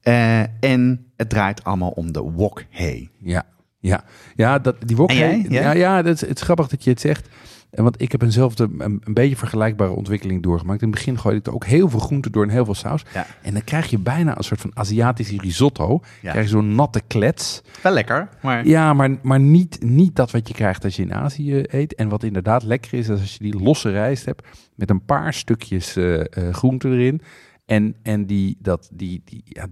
[0.03, 3.11] Eh, en het draait allemaal om de wok hay.
[3.19, 3.43] Ja,
[3.79, 4.05] ja.
[4.37, 5.11] ja dat, die wok.
[5.11, 5.47] Jij?
[5.49, 6.03] Ja, Ja?
[6.03, 7.29] dat het is grappig dat je het zegt.
[7.77, 10.83] En Want ik heb eenzelfde, een, een beetje vergelijkbare ontwikkeling doorgemaakt.
[10.83, 13.05] In het begin gooide ik er ook heel veel groenten door en heel veel saus.
[13.15, 13.27] Ja.
[13.43, 16.01] En dan krijg je bijna een soort van Aziatische risotto.
[16.23, 16.31] Ja.
[16.31, 17.63] Krijg je zo'n natte klets.
[17.83, 21.15] Wel lekker, maar Ja, maar, maar niet, niet dat wat je krijgt als je in
[21.15, 21.95] Azië eet.
[21.95, 25.35] En wat inderdaad lekker is, is als je die losse rijst hebt met een paar
[25.35, 27.21] stukjes eh eh, groente erin.
[27.65, 29.67] En, en die, dat, die, die, ja,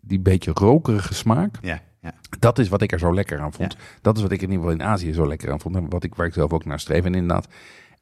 [0.00, 1.58] die beetje rokerige smaak.
[1.62, 2.38] ja, ja.
[2.38, 3.76] Dat is wat ik er zo lekker aan vond.
[4.02, 5.76] Dat is wat ik in ieder geval in Azië zo lekker aan vond.
[5.76, 7.04] En wat ik, waar ik zelf ook naar streef.
[7.04, 7.46] En inderdaad,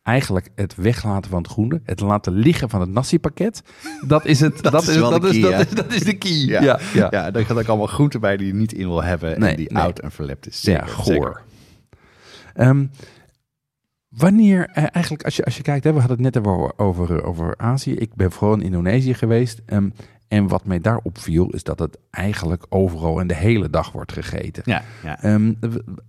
[0.03, 1.81] eigenlijk het weglaten van het groente.
[1.85, 3.63] Het laten liggen van het nasi-pakket.
[4.07, 4.63] Dat is het.
[4.63, 5.59] dat, is dat, is, key, dat, ja.
[5.59, 6.31] is, dat is de key.
[6.33, 7.09] Ja, Ja, ja.
[7.11, 7.31] ja.
[7.31, 9.73] daar gaat ook allemaal groenten bij die je niet in wil hebben Nee, en die
[9.73, 9.83] nee.
[9.83, 10.61] oud en verlept is.
[10.63, 11.13] ja, Zeker, goor.
[11.15, 11.43] zeker.
[12.55, 12.87] Ehm,
[14.09, 17.25] wanneer, eh, eigenlijk als je, als je kijkt, hè, we hadden het net over, over,
[17.25, 17.95] over Azië.
[17.95, 19.63] Ik ben vooral in Indonesië geweest.
[19.67, 19.89] ehm,
[20.35, 24.13] en wat mij daar opviel, is dat het eigenlijk overal en de hele dag wordt
[24.13, 24.63] gegeten.
[24.67, 25.23] Ja, ja.
[25.23, 25.53] Ehm,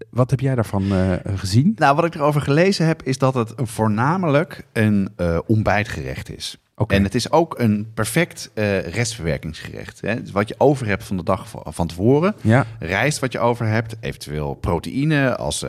[0.09, 1.73] wat heb jij daarvan eh, gezien?
[1.75, 6.57] Nou, wat ik erover gelezen heb, is dat het voornamelijk een eh, ontbijtgerecht is.
[6.87, 10.01] En het is ook een perfect eh, restverwerkingsgerecht.
[10.01, 10.21] Hè?
[10.21, 13.65] Dus wat je over hebt van de dag van tevoren, Ja, rijst wat je over
[13.65, 15.65] hebt, eventueel proteïne als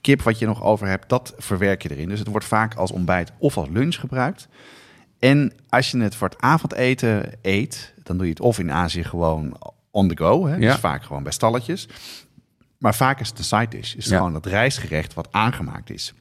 [0.00, 2.08] kip wat je nog over hebt, dat verwerk je erin.
[2.08, 4.48] Dus het wordt vaak als ontbijt of als lunch gebruikt.
[5.20, 9.04] En als je het voor het avondeten eet, dan doe je het of in Azië
[9.04, 9.56] gewoon
[9.90, 10.46] on the go.
[10.46, 10.54] Hè?
[10.54, 10.70] Ja.
[10.72, 11.88] Dus vaak gewoon bij stalletjes.
[12.78, 13.94] Maar vaak is het een side dish.
[13.94, 14.16] Is het Ja.
[14.18, 16.14] gewoon het rijstgerecht wat aangemaakt is.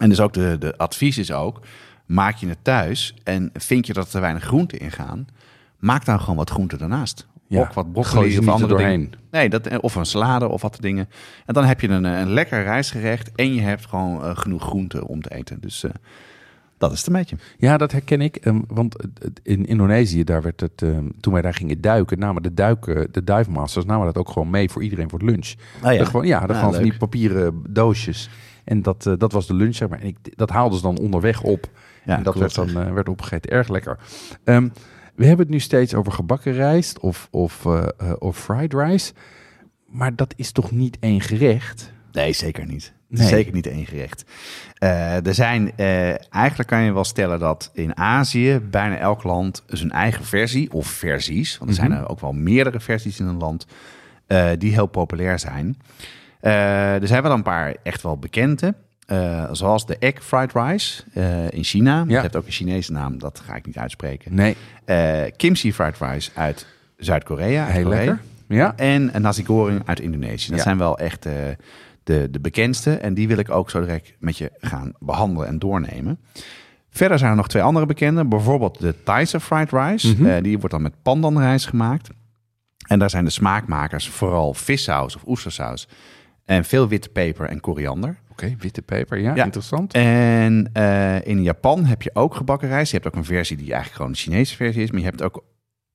[0.00, 1.60] En dus ook de, de advies is ook,
[2.06, 5.26] maak je het thuis en vind je dat er te weinig groenten in gaan,
[5.78, 7.26] maak dan gewoon wat groenten daarnaast.
[7.46, 7.60] Ja.
[7.60, 9.00] Ook wat broccoli of andere er doorheen.
[9.00, 9.18] dingen.
[9.30, 11.08] Nee, dat, of een salade of wat dingen.
[11.46, 14.62] En dan heb je een, eh, een lekker rijstgerecht en je hebt gewoon eh, genoeg
[14.62, 15.60] groenten om te eten.
[15.60, 15.90] Dus eh,
[16.78, 17.36] dat is het een beetje.
[17.58, 18.36] Ja, dat herken ik.
[18.36, 18.96] ehm, want
[19.42, 23.24] in Indonesië, daar werd het, ehm, toen wij daar gingen duiken, namen de, duiken, de
[23.24, 25.54] divemasters namen dat ook gewoon mee voor iedereen voor het lunch.
[25.84, 28.30] Oh Er gewoon, ja, er Ah, gewoon van die papieren doosjes.
[28.64, 30.00] En dat, eh, dat was de lunch, zeg maar.
[30.00, 31.70] En ik, dat haalden ze dan onderweg op.
[32.04, 33.50] Ja, en dat werd dan eh, werd opgegeten.
[33.50, 33.98] Erg lekker.
[34.44, 34.68] Ehm,
[35.14, 39.12] we hebben het nu steeds over gebakken rijst of, of, eh, of fried rice.
[39.86, 41.92] Maar dat is toch niet één gerecht?
[42.12, 42.92] Nee, zeker niet.
[43.10, 43.26] Het Nee.
[43.26, 44.24] is zeker niet één gerecht.
[44.74, 49.62] Eh, er zijn, eh, eigenlijk kan je wel stellen dat in Azië bijna elk land
[49.66, 51.98] zijn eigen versie of versies, want er zijn Mhm.
[52.00, 53.66] er ook wel meerdere versies in een land,
[54.26, 55.76] eh, die heel populair zijn.
[56.40, 58.74] Er zijn wel een paar echt wel bekende,
[59.52, 61.02] zoals de egg fried rice
[61.50, 62.04] in China.
[62.06, 62.12] Ja.
[62.12, 64.34] Het heeft ook een Chinese naam, dat ga ik niet uitspreken.
[64.34, 64.56] Nee,
[65.36, 66.66] kimchi fried rice uit
[66.96, 67.64] Zuid-Korea.
[67.66, 67.98] heel Korea.
[67.98, 68.20] lekker.
[68.48, 70.48] Ja, En een nasi goreng uit Indonesië.
[70.48, 70.64] Dat Ja.
[70.64, 71.26] zijn wel echt
[72.08, 72.94] de, de bekendste.
[72.94, 76.18] En die wil ik ook zo direct met je gaan behandelen en doornemen.
[76.90, 78.24] Verder zijn er nog twee andere bekende.
[78.24, 80.08] Bijvoorbeeld de Thaise fried rice.
[80.14, 80.26] Mhm.
[80.26, 82.08] Eh, die wordt dan met pandanrijst gemaakt.
[82.86, 85.88] En daar zijn de smaakmakers vooral vissaus of oestersaus.
[86.44, 88.16] En veel witte peper en koriander.
[88.30, 89.18] oké, witte peper.
[89.18, 89.44] Ja, Ja.
[89.44, 89.92] interessant.
[89.92, 92.90] En eh, in Japan heb je ook gebakken rijst.
[92.90, 94.90] Je hebt ook een versie die eigenlijk gewoon de Chinese versie is.
[94.90, 95.44] Maar je hebt ook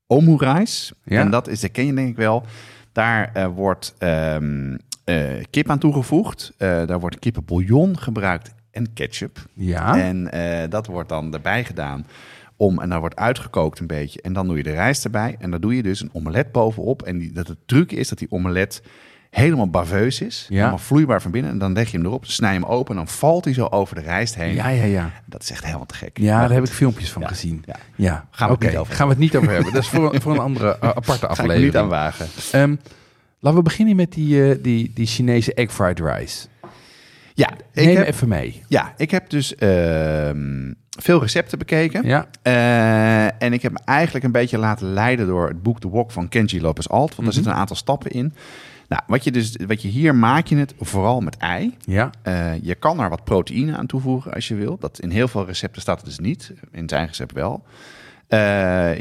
[0.06, 0.94] omu-rijst.
[1.04, 1.20] Ja.
[1.20, 2.44] En dat is, dat ken je denk ik wel.
[2.92, 4.78] Daar eh, wordt ehm, eh,
[5.50, 6.52] kip aan toegevoegd.
[6.56, 9.38] Eh, daar wordt kippenbouillon gebruikt en ketchup.
[9.52, 12.06] Ja, En eh, dat wordt dan erbij gedaan.
[12.56, 14.22] Om, en dan wordt uitgekookt een beetje.
[14.22, 15.36] En dan doe je de rijst erbij.
[15.38, 17.02] En dan doe je dus een omelet bovenop.
[17.02, 18.82] En die, dat het truc is dat die omelet
[19.30, 20.46] helemaal baveus is.
[20.48, 20.56] Ja.
[20.56, 21.50] Helemaal vloeibaar van binnen.
[21.50, 22.90] En dan leg je hem erop, snij hem open.
[22.90, 24.54] En dan valt hij zo over de rijst heen.
[24.54, 24.84] ja, ja.
[24.84, 25.10] ja.
[25.26, 26.18] Dat is echt helemaal te gek.
[26.18, 27.62] Ja, Maar daar heb ik filmpjes van Ja, gezien.
[27.66, 27.76] ja.
[27.96, 29.72] Ja, Gaan we het niet over gaan we het niet over hebben.
[29.72, 31.64] Dat is voor, voor een andere eh, aparte Ga ik aflevering.
[31.64, 32.26] niet aan wagen.
[32.52, 32.76] Ehm,
[33.44, 36.46] laten we beginnen met die, eh, die, die Chinese egg fried rice.
[37.34, 38.62] Ja, ik Neem heb, even mee.
[38.68, 42.06] ja, ik heb dus ehm, veel recepten bekeken.
[42.06, 45.88] Ja, Eh, en ik heb me eigenlijk een beetje laten leiden door het boek The
[45.88, 47.08] Wok van Kenji Lopez Alt.
[47.08, 47.26] Want Mhm.
[47.26, 48.34] er zitten een aantal stappen in.
[48.88, 51.76] Nou, wat je, dus, wat je hier maak je het vooral met ei.
[51.80, 52.10] Ja.
[52.22, 54.76] Eh, je kan er wat proteïne aan toevoegen als je wil.
[54.78, 56.52] Dat in heel veel recepten staat het dus niet.
[56.72, 57.64] In zijn recept wel.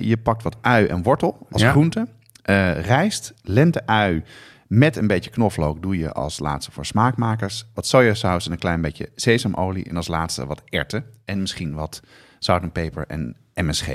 [0.01, 1.71] Je pakt wat ui en wortel als Ja.
[1.71, 2.07] groente.
[2.43, 4.23] Eh, rijst, lente-ui
[4.67, 7.65] met een beetje knoflook doe je als laatste voor smaakmakers.
[7.73, 9.83] Wat sojasaus en een klein beetje sesamolie.
[9.89, 11.05] En als laatste wat erwten.
[11.25, 12.01] En misschien wat
[12.39, 13.87] zout en peper en MSG.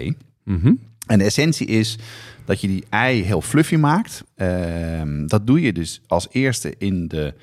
[0.45, 0.73] Mhm.
[1.07, 1.99] En de essentie is
[2.45, 4.25] dat je die ei heel fluffy maakt.
[4.37, 7.35] Ehm, dat doe je dus als eerste in de,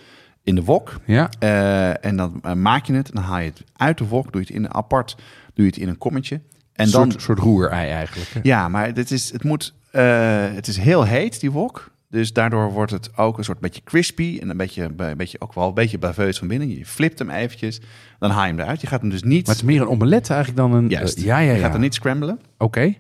[0.44, 1.00] in de wok.
[1.06, 1.30] Ja.
[1.40, 4.42] Eh, en dan eh, maak je het, dan haal je het uit de wok, doe
[4.42, 5.16] je het in een apart,
[5.54, 6.36] doe je het in een kommetje.
[6.74, 8.30] En Een dan, soort, soort roerei eigenlijk.
[8.30, 8.40] hè?
[8.44, 9.74] ja, maar het is, het moet,
[10.56, 11.94] het is heel heet die wok.
[12.10, 15.54] Dus daardoor wordt het ook een soort beetje crispy en een beetje, een beetje ook
[15.54, 16.78] wel een beetje baveus van binnen.
[16.78, 17.82] Je flipt hem eventjes,
[18.20, 18.82] dan haal je hem eruit.
[18.82, 20.90] Je gaat hem dus niet, Maar het is meer een omelet eigenlijk dan een...
[20.90, 21.64] juist, eh, ja, ja, je ja.
[21.64, 22.40] gaat hem niet scramblen.
[22.58, 22.94] Oké.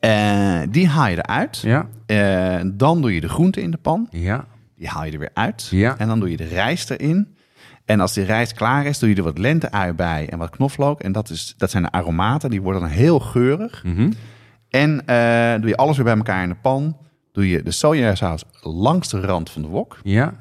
[0.00, 1.58] Eh, die haal je eruit.
[1.58, 1.88] Ja.
[2.06, 4.06] Eh, dan doe je de groente in de pan.
[4.10, 4.46] Ja.
[4.76, 5.68] Die haal je er weer uit.
[5.70, 5.98] Ja.
[5.98, 7.36] En dan doe je de rijst erin.
[7.84, 11.00] En als die rijst klaar is, doe je er wat lente-ui bij en wat knoflook.
[11.00, 12.50] En dat, is, dat zijn de aromaten.
[12.50, 13.84] Die worden dan heel geurig.
[13.84, 14.10] Mhm.
[14.72, 16.96] En eh, doe je alles weer bij elkaar in de pan.
[17.32, 19.98] Doe je de sojasaus langs de rand van de wok.
[20.02, 20.34] Ja.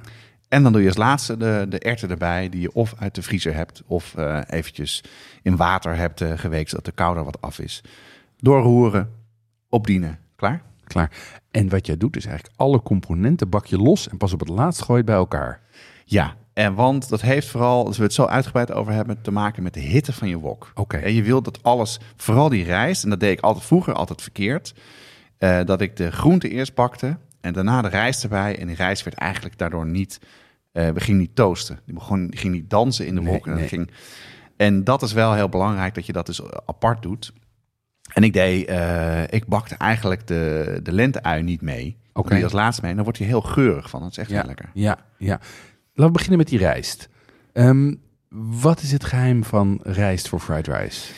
[0.47, 3.21] En dan doe je als laatste de, de erwten erbij, die je of uit de
[3.21, 3.83] vriezer hebt...
[3.87, 5.03] of eh, eventjes
[5.41, 7.83] in water hebt eh, geweekt, zodat de kou er wat af is.
[8.37, 9.11] Doorroeren,
[9.69, 10.61] opdienen, klaar?
[10.83, 11.11] Klaar.
[11.51, 14.49] En wat jij doet is eigenlijk alle componenten bak je los en pas op het
[14.49, 15.61] laatst gooi je het bij elkaar.
[16.05, 19.63] Ja, en want dat heeft vooral, als we het zo uitgebreid over hebben, te maken
[19.63, 20.71] met de hitte van je wok.
[20.75, 20.97] Oké.
[20.97, 24.21] En je wilt dat alles, vooral die rijst, en dat deed ik altijd vroeger altijd
[24.21, 24.73] verkeerd,
[25.37, 28.59] eh, dat ik de groente eerst bakte en daarna de rijst erbij.
[28.59, 30.19] En die rijst werd eigenlijk daardoor niet,
[30.71, 31.79] eh we gingen niet toasten.
[31.85, 33.47] Die, begon, die ging niet dansen in de Nee, wok.
[33.47, 33.67] en, nee.
[33.67, 33.91] ging,
[34.57, 37.33] en dat is wel heel belangrijk dat je dat dus apart doet.
[38.13, 41.97] En ik deed, eh, ik bakte eigenlijk de, de lente-ui niet mee.
[42.13, 42.33] Oké.
[42.35, 42.89] Die als laatste mee.
[42.89, 44.01] En dan wordt hij heel geurig van.
[44.01, 44.35] Dat is echt Ja.
[44.37, 44.69] heel lekker.
[44.73, 45.39] Ja, ja.
[46.01, 47.09] Laten we beginnen met die rijst.
[47.53, 47.93] Ehm,
[48.61, 51.13] wat is het geheim van rijst voor fried rice?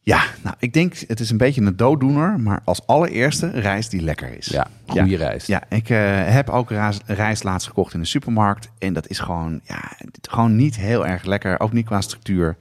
[0.00, 4.02] Ja, nou, ik denk het is een beetje een dooddoener, maar als allereerste rijst die
[4.02, 4.46] lekker is.
[4.46, 5.46] Ja, goede rijst.
[5.46, 5.98] Ja, ik eh,
[6.32, 6.70] heb ook
[7.06, 11.24] rijst, laatst gekocht in de supermarkt en dat is gewoon, ja, gewoon niet heel erg
[11.24, 12.56] lekker, ook niet qua structuur.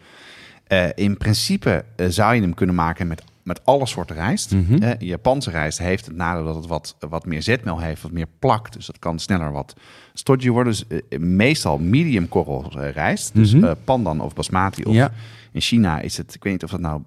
[0.67, 4.51] Eh, in principe eh, zou je hem kunnen maken met, met alle soorten rijst.
[4.51, 4.84] Mhm.
[4.84, 8.27] Eh, Japanse rijst heeft het nadeel dat het wat, wat meer zetmeel heeft, wat meer
[8.39, 8.73] plakt.
[8.73, 9.73] Dus dat kan sneller wat
[10.13, 10.73] stodgy worden.
[10.73, 13.34] Dus eh, meestal medium korrel eh, rijst.
[13.36, 15.12] Dus eh, pandan of basmati of Ja.
[15.51, 17.01] in China is het, ik weet niet of dat nou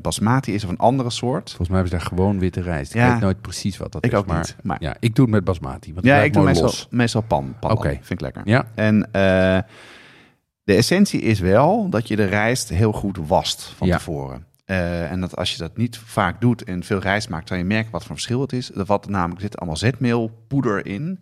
[0.00, 1.46] basmati is of een andere soort.
[1.48, 2.94] Volgens mij hebben ze daar gewoon witte rijst.
[2.94, 3.12] Ik Ja.
[3.12, 4.18] weet nooit precies wat dat Ik is.
[4.18, 5.92] ook maar, niet, maar- Ja, ik doe het met basmati.
[5.94, 7.54] Want Ja, ik doe meestal, meestal pan.
[7.60, 7.88] pan Oké.
[7.88, 8.42] Vind ik lekker.
[8.44, 8.64] Ja.
[8.74, 9.08] En
[10.64, 13.96] de essentie is wel dat je de rijst heel goed wast van Ja.
[13.96, 14.48] tevoren.
[14.70, 17.64] Eh, en dat als je dat niet vaak doet en veel rijst maakt, zal je
[17.64, 18.74] merken wat voor verschil het is.
[18.74, 21.18] Er wat namelijk zit allemaal zetmeelpoeder in.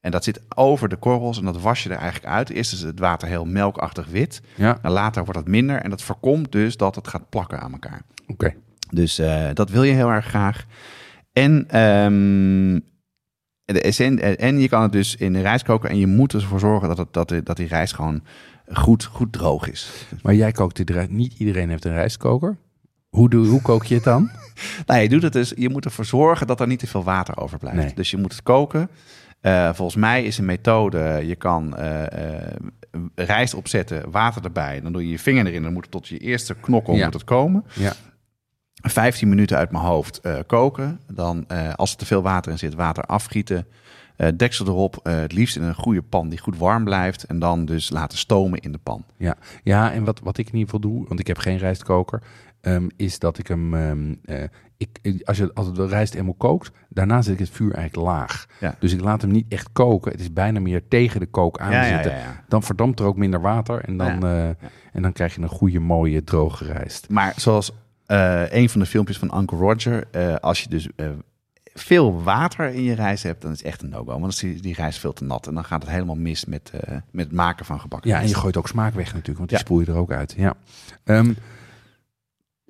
[0.00, 2.50] En dat zit over de korrels en dat was je er eigenlijk uit.
[2.50, 4.40] Eerst is het water heel melkachtig wit.
[4.54, 5.76] Ja, En later wordt het minder.
[5.76, 8.02] En dat voorkomt dus dat het gaat plakken aan elkaar.
[8.26, 8.54] oké.
[8.90, 10.64] Dus eh, dat wil je heel erg graag.
[11.32, 12.80] En, ehm,
[13.64, 15.90] de essen, en je kan het dus in de rijst koken.
[15.90, 18.22] En je moet ervoor zorgen dat, het, dat, de- dat die rijst gewoon
[18.72, 20.06] goed, goed droog is.
[20.22, 21.10] Maar jij kookt dit rijst.
[21.10, 22.56] Niet iedereen heeft een rijstkoker.
[23.14, 24.30] Hoe, doe, hoe kook je het dan?
[24.86, 25.52] Nou, je doet het dus.
[25.56, 27.78] Je moet ervoor zorgen dat er niet te veel water overblijft.
[27.78, 27.94] Nee.
[27.94, 28.90] Dus je moet het koken.
[29.40, 31.22] Eh, volgens mij is een methode.
[31.26, 32.58] Je kan eh, eh,
[33.14, 34.80] rijst opzetten, water erbij.
[34.80, 35.62] Dan doe je je vinger erin.
[35.62, 37.04] Dan moet het tot je eerste knokkel Ja.
[37.04, 37.64] moet het komen.
[37.74, 37.92] Ja.
[38.74, 41.00] 15 minuten uit mijn hoofd koken.
[41.12, 41.46] Dan,
[41.76, 43.66] als er te veel water in zit, water afgieten.
[44.36, 45.00] Deksel erop.
[45.02, 47.24] het liefst in een goede pan die goed warm blijft.
[47.24, 49.04] En dan dus laten stomen in de pan.
[49.16, 52.22] Ja, ja en wat, wat ik in ieder geval doe, want ik heb geen rijstkoker,
[52.64, 54.44] ehm, is dat ik hem, ehm, eh,
[54.76, 58.46] ik, als, je, als de rijst eenmaal kookt, daarna zet ik het vuur eigenlijk laag.
[58.60, 58.76] Ja.
[58.78, 60.10] Dus ik laat hem niet echt koken.
[60.12, 62.12] Het is bijna meer tegen de kook aan Ja, zitten.
[62.12, 62.44] ja.
[62.48, 64.48] Dan verdampt er ook minder water en dan, eh,
[64.92, 67.08] en dan krijg je een goede, mooie, droge rijst.
[67.08, 67.72] Maar zoals
[68.06, 70.06] eh, een van de filmpjes van Uncle Roger.
[70.40, 70.88] als je dus
[71.74, 74.04] veel water in je rijst hebt, dan is het echt een no-go.
[74.04, 75.46] Want dan is die, die rijst veel te nat.
[75.46, 76.70] En dan gaat het helemaal mis met,
[77.10, 79.58] met het maken van gebakken Ja, en je gooit ook smaak weg natuurlijk, want die
[79.58, 79.64] Ja.
[79.64, 80.34] spoel je er ook uit.
[80.36, 80.54] Ja.
[81.04, 81.32] Ehm,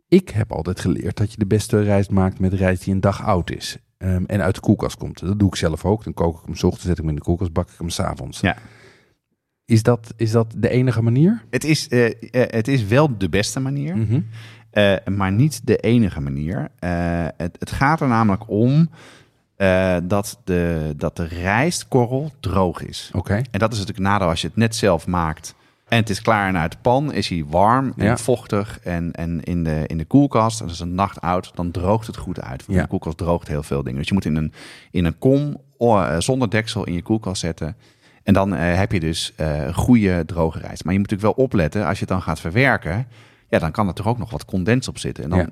[0.08, 3.22] ik heb altijd geleerd dat je de beste rijst maakt met rijst die een dag
[3.22, 3.78] oud is.
[3.98, 5.20] ehm, en uit de koelkast komt.
[5.20, 6.04] Dat doe ik zelf ook.
[6.04, 7.88] Dan kook ik hem 's ochtends, zet ik hem in de koelkast, bak ik hem
[7.88, 8.40] s'avonds.
[8.40, 8.56] Ja.
[9.64, 11.42] Is dat, is dat de enige manier?
[11.50, 13.96] Het, is, eh, eh, het is wel de beste manier.
[13.96, 14.20] Mhm.
[14.70, 16.68] Eh, maar niet de enige manier.
[17.36, 18.90] Het, het gaat er namelijk om
[20.02, 23.10] dat, de, dat de rijstkorrel droog is.
[23.12, 23.34] Oké.
[23.50, 25.54] En dat is natuurlijk nadeel als je het net zelf maakt.
[25.88, 27.12] En het is klaar en uit de pan.
[27.12, 28.16] Is hij warm en Ja.
[28.16, 30.60] vochtig en, en in, de, in de koelkast.
[30.60, 32.64] En als het een nacht oud, dan droogt het goed uit.
[32.66, 32.82] Want Ja.
[32.84, 33.98] de koelkast droogt heel veel dingen.
[33.98, 34.52] Dus je moet in een,
[34.90, 37.76] in een kom eh, zonder deksel in je koelkast zetten.
[38.22, 40.84] En dan eh, heb je dus eh goede droge rijst.
[40.84, 43.06] Maar je moet natuurlijk wel opletten, als je het dan gaat verwerken...
[43.48, 45.24] Ja, dan kan er toch ook nog wat condens op zitten.
[45.24, 45.48] En dan, Ja.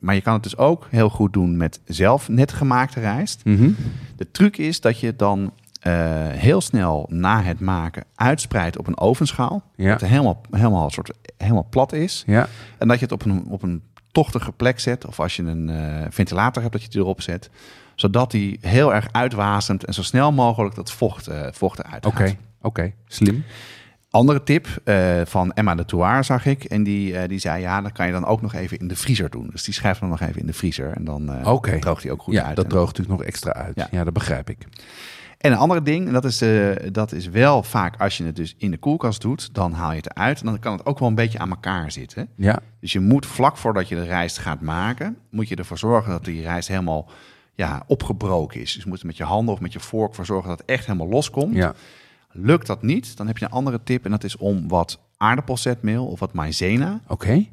[0.00, 3.44] maar je kan het dus ook heel goed doen met zelf net gemaakte rijst.
[3.44, 3.70] Mhm.
[4.16, 5.92] De truc is dat je dan eh,
[6.28, 9.62] heel snel na het maken uitspreidt op een ovenschaal.
[9.76, 9.90] Ja.
[9.90, 12.22] Dat het helemaal, helemaal, soort, helemaal plat is.
[12.26, 15.06] Ja, En dat je het op een, op een tochtige plek zet.
[15.06, 17.50] Of als je een eh, ventilator hebt, dat je het erop zet.
[17.94, 22.36] Zodat die heel erg uitwasemt en zo snel mogelijk dat vocht, eh vocht eruit oké.
[22.62, 23.44] Oké, slim.
[24.10, 24.66] Andere tip
[25.24, 26.64] van Emma de Touar zag ik.
[26.64, 29.30] En die, die zei, ja, dan kan je dan ook nog even in de vriezer
[29.30, 29.48] doen.
[29.50, 30.92] Dus die schrijft dan nog even in de vriezer.
[30.92, 31.78] En dan Oké.
[31.78, 32.56] droogt hij ook goed ja, uit.
[32.56, 33.76] dat droogt natuurlijk nog extra uit.
[33.76, 34.04] Ja, Ja.
[34.04, 34.66] dat begrijp ik.
[35.42, 38.36] En een andere ding, en dat is, eh, dat is wel vaak als je het
[38.36, 40.40] dus in de koelkast doet, dan haal je het eruit.
[40.40, 42.28] En dan kan het ook wel een beetje aan elkaar zitten.
[42.36, 46.10] Ja, Dus je moet vlak voordat je de rijst gaat maken, moet je ervoor zorgen
[46.10, 47.10] dat die rijst helemaal
[47.54, 48.72] ja, opgebroken is.
[48.72, 50.68] Dus je moet er met je handen of met je vork voor zorgen dat het
[50.68, 51.54] echt helemaal loskomt.
[51.54, 51.74] ja.
[52.34, 54.04] Lukt dat niet, dan heb je een andere tip.
[54.04, 57.00] En dat is om wat aardappelzetmeel of wat maizena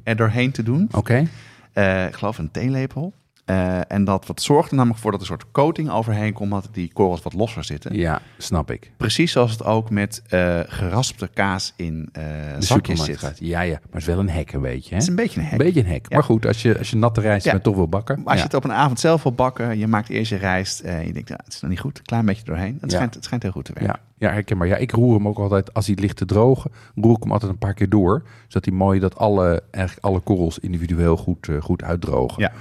[0.02, 0.88] er doorheen te doen.
[0.92, 1.26] oké.
[1.72, 3.12] Eh, ik geloof een theelepel.
[3.50, 6.50] Eh, en dat wat zorgt er namelijk voor dat er een soort coating overheen komt,
[6.50, 7.94] dat die korrels wat losser zitten.
[7.96, 8.92] Ja, snap ik.
[8.96, 12.22] Precies zoals het ook met eh, geraspte kaas in eh
[12.58, 13.18] De zakjes zit.
[13.18, 13.38] gaat.
[13.40, 14.88] Ja, ja, maar het is wel een hek een beetje.
[14.88, 14.94] Hè?
[14.94, 15.58] Het is een beetje een hek.
[15.58, 16.06] Beetje een hek.
[16.08, 16.14] Ja.
[16.16, 17.52] Maar goed, als je, als je natte rijst Ja.
[17.52, 18.16] maar toch wil bakken.
[18.16, 18.40] Maar als ja.
[18.40, 21.12] je het op een avond zelf wil bakken, je maakt eerst je rijst en je
[21.12, 22.78] denkt, nou, het is nog niet goed, een klein beetje doorheen.
[22.80, 22.96] Het, Ja.
[22.96, 24.00] schijnt, het schijnt heel goed te werken.
[24.18, 24.68] Ja, ja, herkenbaar.
[24.68, 27.50] Ja, ik roer hem ook altijd, als hij ligt te drogen, roer ik hem altijd
[27.52, 28.22] een paar keer door.
[28.48, 32.42] Zodat hij mooi, dat alle, eigenlijk alle korrels individueel goed, goed uitdrogen.
[32.42, 32.52] Ja.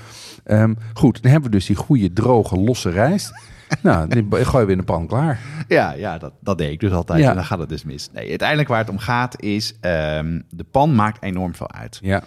[0.49, 3.31] Ehm, goed, dan hebben we dus die goede, droge, losse rijst.
[3.83, 5.39] nou, die gooi we in de pan klaar.
[5.67, 7.29] Ja, ja dat, dat deed ik dus altijd Ja.
[7.29, 8.09] en dan gaat het dus mis.
[8.13, 11.99] Nee, uiteindelijk waar het om gaat is, ehm, de pan maakt enorm veel uit.
[12.01, 12.23] Ja,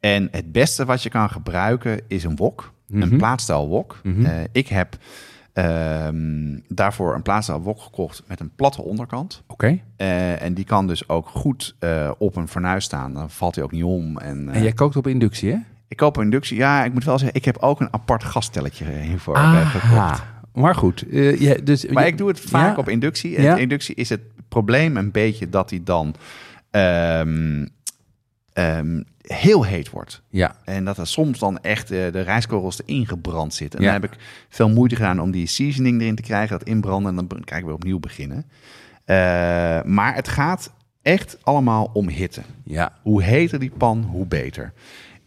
[0.00, 3.02] En het beste wat je kan gebruiken is een wok, Mhm.
[3.02, 4.00] een plaatstijl wok.
[4.02, 4.24] Mhm.
[4.24, 4.96] Eh, ik heb
[5.52, 9.42] ehm, daarvoor een plaatstijl wok gekocht met een platte onderkant.
[9.46, 9.78] oké.
[9.96, 13.14] Eh, en die kan dus ook goed eh, op een fornuis staan.
[13.14, 14.18] Dan valt hij ook niet om.
[14.18, 15.58] En, En jij kookt op inductie, hè?
[15.90, 16.56] Ik koop een inductie.
[16.56, 20.22] Ja, ik moet wel zeggen, ik heb ook een apart gastelletje hiervoor eh, gekocht.
[20.52, 22.80] Maar goed, eh, ja, dus, Maar ik doe het vaak Ja.
[22.80, 23.36] op inductie.
[23.36, 23.56] En Ja.
[23.56, 26.14] inductie is het probleem een beetje dat hij dan
[26.70, 27.66] ehm,
[28.52, 30.22] ehm, heel heet wordt.
[30.28, 33.78] Ja, En dat er soms dan echt eh, de rijstkorrels erin gebrand zitten.
[33.78, 33.92] En Ja.
[33.92, 37.18] dan heb ik veel moeite gedaan om die seasoning erin te krijgen, dat inbranden.
[37.18, 38.44] En dan kan ik weer opnieuw beginnen.
[39.94, 40.72] Maar het gaat
[41.02, 42.42] echt allemaal om hitte.
[42.64, 44.72] ja, Hoe heter die pan, hoe beter.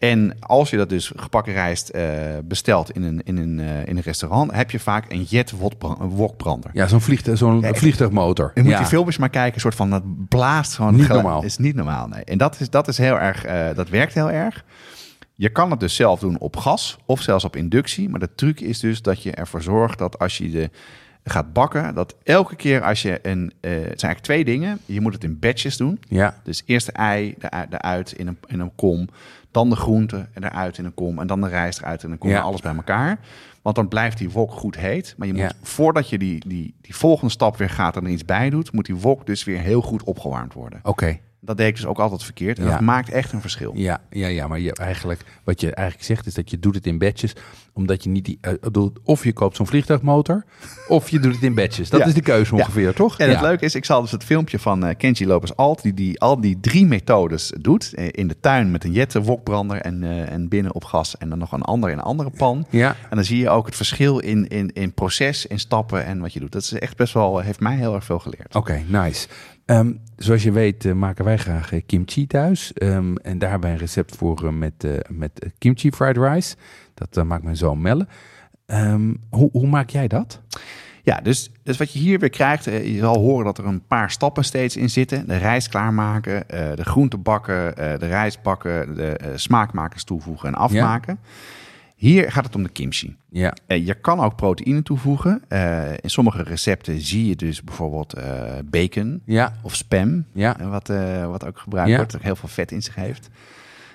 [0.10, 2.04] En als je dat dus gebakken rijst eh,
[2.44, 5.98] bestelt in een, in, een, eh, in een restaurant, heb je vaak een jet wokbra-
[6.08, 6.70] wokbrander.
[6.74, 8.52] ja zo'n vliegtuig, zo'n Ja, vliegtuigmotor.
[8.56, 8.78] Je moet ja.
[8.78, 10.96] die filmpjes maar kijken, een soort van dat blaast gewoon.
[10.96, 11.44] Niet normaal.
[11.44, 12.24] Is niet normaal, nee.
[12.24, 14.66] En dat is, dat is heel erg, eh, dat werkt heel erg.
[15.36, 18.10] Je kan het dus zelf doen op gas of zelfs op inductie.
[18.10, 20.70] Maar de truc is dus dat je ervoor zorgt dat als je de
[21.24, 24.80] gaat bakken, dat elke keer als je een, eh, het zijn eigenlijk twee dingen.
[24.86, 26.00] Je moet het in batches doen.
[26.08, 27.36] Ja, Dus eerst de ei
[27.70, 29.10] eruit in, een, in een kom.
[29.54, 31.20] Dan de groente eruit in een kom.
[31.20, 32.30] En dan de rijst eruit in een kom.
[32.30, 32.38] Ja.
[32.38, 33.20] En alles bij elkaar.
[33.62, 35.14] Want dan blijft die wok goed heet.
[35.18, 35.52] Maar je moet, Ja.
[35.62, 38.72] voordat je die, die, die volgende stap weer gaat en er iets bij doet...
[38.72, 40.80] moet die wok dus weer heel goed opgewarmd worden.
[40.84, 41.20] oké.
[41.46, 42.58] Dat deed ik dus ook altijd verkeerd.
[42.60, 42.72] En Ja.
[42.72, 43.72] dat maakt echt een verschil.
[43.76, 46.86] Ja, ja, ja, maar je, eigenlijk, wat je eigenlijk zegt is dat je doet het
[46.86, 47.36] in batches,
[47.74, 48.40] omdat je niet die,
[48.72, 50.46] doet, of je koopt zo'n vliegtuigmotor,
[50.88, 51.90] of je doet het in batches.
[51.90, 52.06] Dat Ja.
[52.06, 52.62] is de keuze Ja.
[52.62, 53.18] ongeveer, toch?
[53.20, 55.82] En het leuke is, ik zal dus het filmpje van eh, Kenji Lopez Alt...
[55.82, 57.94] die, die al die drie methodes doet.
[57.94, 61.18] eh, in de tuin met een jette wokbrander en, en binnen op gas...
[61.18, 62.66] en dan nog een ander in een andere pan.
[62.70, 66.20] Ja, En dan zie je ook het verschil in, in, in proces, in stappen en
[66.20, 66.52] wat je doet.
[66.52, 68.56] Dat is echt best wel, heeft mij heel erg veel geleerd.
[68.56, 69.28] oké, nice.
[69.66, 72.74] Ehm, zoals je weet eh, maken wij graag eh, kimchi thuis.
[72.74, 76.56] Ehm, en daar hebben een recept voor eh, met, met kimchi fried rice.
[76.94, 78.08] Dat maakt mijn zoon Melle.
[78.66, 80.42] Ehm, hoe, hoe maak jij dat?
[81.04, 84.12] Ja, dus, dus wat je hier weer krijgt, je zal horen dat er een paar
[84.12, 85.28] stappen steeds in zitten.
[85.28, 91.20] De rijst klaarmaken, de groenten bakken, de rijst bakken, de smaakmakers toevoegen en afmaken.
[92.04, 93.16] Hier gaat het om de kimchi.
[93.30, 95.42] Ja, Eh, je kan ook proteïne toevoegen.
[95.48, 100.26] Eh, in sommige recepten zie je dus bijvoorbeeld eh, bacon ja, of spam.
[100.34, 100.88] ja, Wat,
[101.28, 101.96] wat ook gebruikt Ja.
[101.96, 103.30] wordt, dat heel veel vet in zich heeft.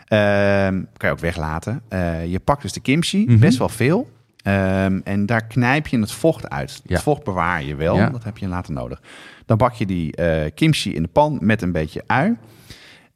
[0.06, 1.82] Ehm, kan je ook weglaten.
[2.28, 3.38] Je pakt dus de kimchi, Mhm.
[3.38, 4.10] best wel veel.
[4.42, 6.80] Ehm, en daar knijp je het vocht uit.
[6.84, 6.94] Ja.
[6.94, 8.10] Het vocht bewaar je wel, Ja.
[8.10, 9.00] dat heb je later nodig.
[9.46, 12.36] Dan bak je die eh, kimchi in de pan met een beetje ui.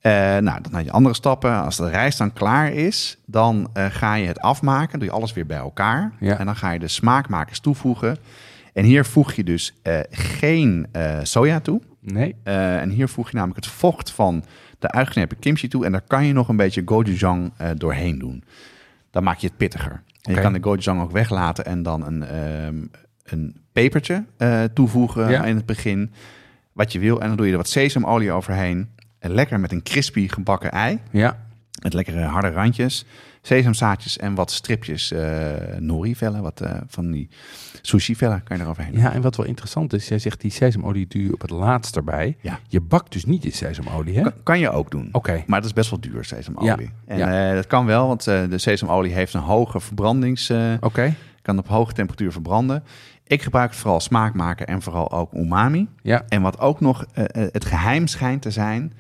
[0.03, 1.63] Eh, nou, dan had je andere stappen.
[1.63, 4.99] Als de rijst dan klaar is, dan eh, ga je het afmaken.
[4.99, 6.13] Doe je alles weer bij elkaar.
[6.21, 6.39] Ja.
[6.39, 8.17] En dan ga je de smaakmakers toevoegen.
[8.73, 10.87] En hier voeg je dus eh, geen
[11.23, 11.81] soja toe.
[12.01, 12.35] Nee.
[12.45, 14.45] En hier voeg je namelijk het vocht van
[14.79, 15.85] de uitgeknepen kimchi toe.
[15.85, 18.45] En daar kan je nog een beetje gochujang doorheen doen.
[19.11, 20.03] Dan maak je het pittiger.
[20.23, 22.77] En je kan de gochujang ook weglaten en dan een, ehm,
[23.25, 24.25] een pepertje
[24.75, 25.45] toevoegen Ja.
[25.45, 26.13] in het begin.
[26.73, 27.21] Wat je wil.
[27.21, 28.89] En dan doe je er wat sesamolie overheen.
[29.23, 30.99] En lekker met een crispy gebakken ei.
[31.11, 31.39] Ja.
[31.83, 33.05] Met lekkere harde randjes.
[33.43, 36.43] Sesamzaadjes en wat stripjes eh nori-vellen.
[36.43, 37.29] Wat eh, van die
[37.83, 38.99] sushi-vellen kan je eroverheen.
[38.99, 42.37] ja, en wat wel interessant is, jij zegt die sesamolie je op het laatst erbij.
[42.41, 42.59] Ja.
[42.69, 44.23] Je bakt dus niet in sesamolie, hè?
[44.23, 45.09] Kan, kan je ook doen.
[45.13, 45.45] Oké.
[45.47, 46.69] Maar dat is best wel duur, sesamolie.
[46.69, 47.49] Ja, En ja.
[47.49, 50.53] eh, dat kan wel, want de sesamolie heeft een hoge verbrandings...
[50.81, 51.15] Oké.
[51.43, 52.85] kan op hoge temperatuur verbranden.
[53.27, 55.89] Ik gebruik het vooral smaakmaker en vooral ook umami.
[56.03, 56.25] Ja.
[56.29, 58.93] En wat ook nog het geheim schijnt te zijn...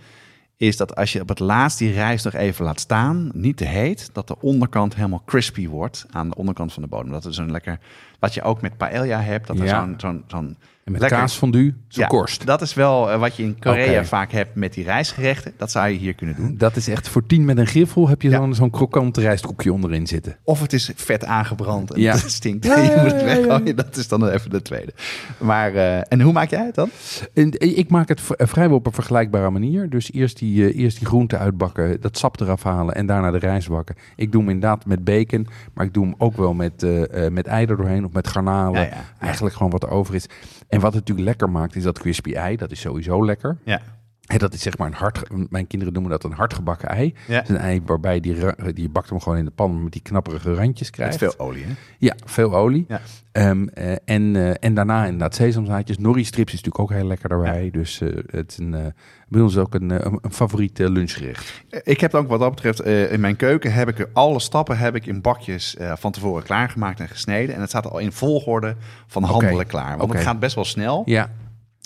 [0.62, 3.30] is dat als je op het laatst die rijst nog even laat staan...
[3.34, 6.06] niet te heet, dat de onderkant helemaal crispy wordt...
[6.10, 7.12] aan de onderkant van de bodem.
[7.12, 7.78] Dat is een lekker...
[8.18, 9.84] wat je ook met paella hebt, dat er Ja.
[9.84, 9.94] zo'n...
[9.96, 12.46] zo'n zo'n En met lekker- kaasfondue, zo Ja, korst.
[12.46, 15.52] Dat is wel eh, wat je in Korea vaak hebt met die rijstgerechten.
[15.56, 16.54] Dat zou je hier kunnen doen.
[16.58, 18.38] Dat is echt voor tien met een griffel heb je Ja.
[18.38, 20.36] dan zo'n krokant rijstkoekje onderin zitten.
[20.44, 22.12] Of het is vet aangebrand en Ja.
[22.16, 22.64] het stinkt.
[22.66, 23.76] Ja, je moet het weggooien.
[23.76, 24.92] Dat is dan even de tweede.
[25.38, 26.90] Maar, eh, en hoe maak jij het dan?
[27.34, 29.90] En ik maak het eh, vrijwel op een vergelijkbare manier.
[29.90, 33.38] Dus eerst die, eh, eerst die groenten uitbakken, dat sap eraf halen en daarna de
[33.38, 33.96] rijst bakken.
[34.16, 37.32] Ik doe hem inderdaad met bacon, maar ik doe hem ook wel met, eh, eh,
[37.32, 38.88] met ei doorheen of met garnalen.
[39.18, 40.26] Eigenlijk gewoon wat er over is.
[40.72, 42.56] En wat het natuurlijk lekker maakt, is dat crispy ei.
[42.56, 43.56] Dat is sowieso lekker.
[43.64, 43.80] Ja.
[44.22, 47.14] Dat is zeg maar een hard, mijn kinderen noemen dat een hardgebakken ei.
[47.26, 47.48] Ja.
[47.48, 48.36] Een ei waarbij die,
[48.72, 51.18] die bakt hem gewoon in de pan met die knapperige randjes Met krijgt.
[51.18, 51.72] veel olie, hè?
[51.98, 52.84] Ja, veel olie.
[52.88, 53.00] Ja.
[53.32, 55.98] Ehm, eh, en, eh, en daarna inderdaad sesamzaadjes.
[55.98, 57.70] Nori strips is natuurlijk ook heel lekker daarbij.
[57.70, 58.94] Dus eh, het is een,
[59.28, 61.64] bij ons ook een, een, een favoriet lunchgerecht.
[61.82, 65.06] Ik heb ook wat dat betreft, in mijn keuken heb ik alle stappen heb ik
[65.06, 67.54] in bakjes van tevoren klaargemaakt en gesneden.
[67.54, 69.98] En het staat al in volgorde van handelen klaar.
[69.98, 71.02] Want het gaat best wel snel.
[71.04, 71.30] Ja,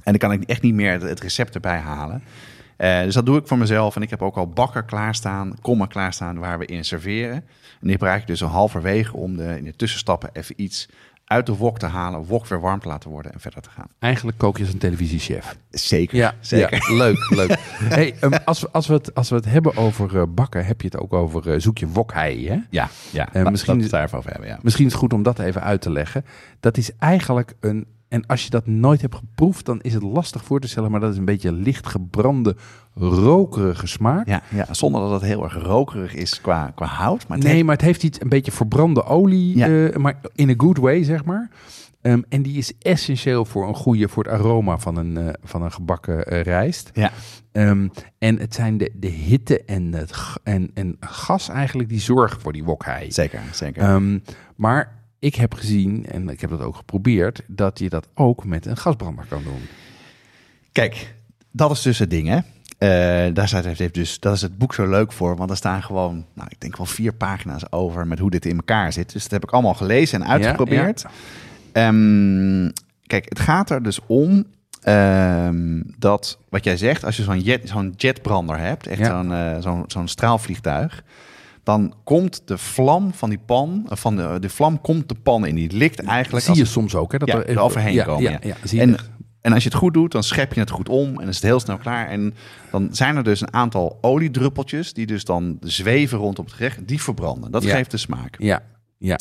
[0.06, 2.22] En dan kan ik echt niet meer het, het recept erbij halen.
[2.76, 3.96] Eh, dus dat doe ik voor mezelf.
[3.96, 7.34] En ik heb ook al bakker klaarstaan, komma klaarstaan waar we in serveren.
[7.34, 7.44] En
[7.80, 10.88] die gebruik ik dus al halverwege om de, in de tussenstappen even iets
[11.24, 12.24] uit de wok te halen.
[12.24, 13.86] Wok weer warm te laten worden en verder te gaan.
[13.98, 15.56] eigenlijk kook je als een televisiechef.
[15.70, 16.84] Zeker, Ja, zeker.
[16.90, 17.56] ja, leuk, leuk.
[17.78, 20.80] Hey, ehm, als, we, als, we het, als we het hebben over eh, bakken, heb
[20.80, 22.58] je het ook over eh, zoek je wokhei, hè?
[22.70, 23.28] Ja, ja.
[23.32, 24.58] La- misschien- het daarover over hebben, ja.
[24.62, 26.24] Misschien is het goed om dat even uit te leggen.
[26.60, 27.86] Dat is eigenlijk een.
[28.08, 30.90] En als je dat nooit hebt geproefd, dan is het lastig voor te stellen.
[30.90, 32.56] Maar dat is een beetje licht gebrande,
[32.94, 34.26] rokerige smaak.
[34.28, 37.28] Ja, ja, zonder dat het heel erg rokerig is qua, qua hout.
[37.28, 39.68] Maar nee, heeft- maar het heeft iets een beetje verbrande olie, Ja.
[39.88, 41.50] eh, maar in a good way, zeg maar.
[42.02, 45.62] Ehm, en die is essentieel voor een goede, voor het aroma van een, eh, van
[45.62, 46.90] een gebakken eh, rijst.
[46.92, 47.10] Ja,
[47.52, 47.88] Ehm,
[48.18, 52.52] en het zijn de, de hitte en, het, en, en gas eigenlijk die zorgen voor
[52.52, 53.12] die wokhei.
[53.12, 53.82] zeker, zeker.
[53.82, 54.18] Ehm,
[54.56, 58.66] maar ik heb gezien, en ik heb dat ook geprobeerd, dat je dat ook met
[58.66, 59.60] een gasbrander kan doen.
[60.72, 61.14] Kijk,
[61.50, 62.38] dat is dus het ding, hè.
[62.78, 65.82] Eh, daar staat, heeft, dus, dat is het boek zo leuk voor, want er staan
[65.82, 69.12] gewoon, nou, ik denk wel vier pagina's over met hoe dit in elkaar zit.
[69.12, 71.04] Dus dat heb ik allemaal gelezen en uitgeprobeerd.
[71.72, 72.70] Ehm,
[73.06, 74.44] kijk, het gaat er dus om
[74.82, 79.06] ehm, dat, wat jij zegt, als je zo'n jet, zo'n jetbrander hebt, echt Ja.
[79.06, 81.04] zo'n eh, zo'n zo'n straalvliegtuig,
[81.66, 85.46] dan komt de vlam van die pan, eh, van de, de vlam komt de pan
[85.46, 85.54] in.
[85.54, 87.18] Die likt eigenlijk zie als je soms ook, hè?
[87.18, 88.56] Dat Ja, er er overheen ja, komen, Ja, ja.
[88.64, 88.96] zie je En,
[89.40, 91.44] en als je het goed doet, dan schep je het goed om en is het
[91.44, 92.08] heel snel klaar.
[92.08, 92.34] En
[92.70, 96.88] dan zijn er dus een aantal oliedruppeltjes die dus dan zweven rondom het gerecht.
[96.88, 97.50] Die verbranden.
[97.50, 98.36] Dat geeft de smaak.
[98.38, 98.62] Ja,
[98.98, 99.18] ja.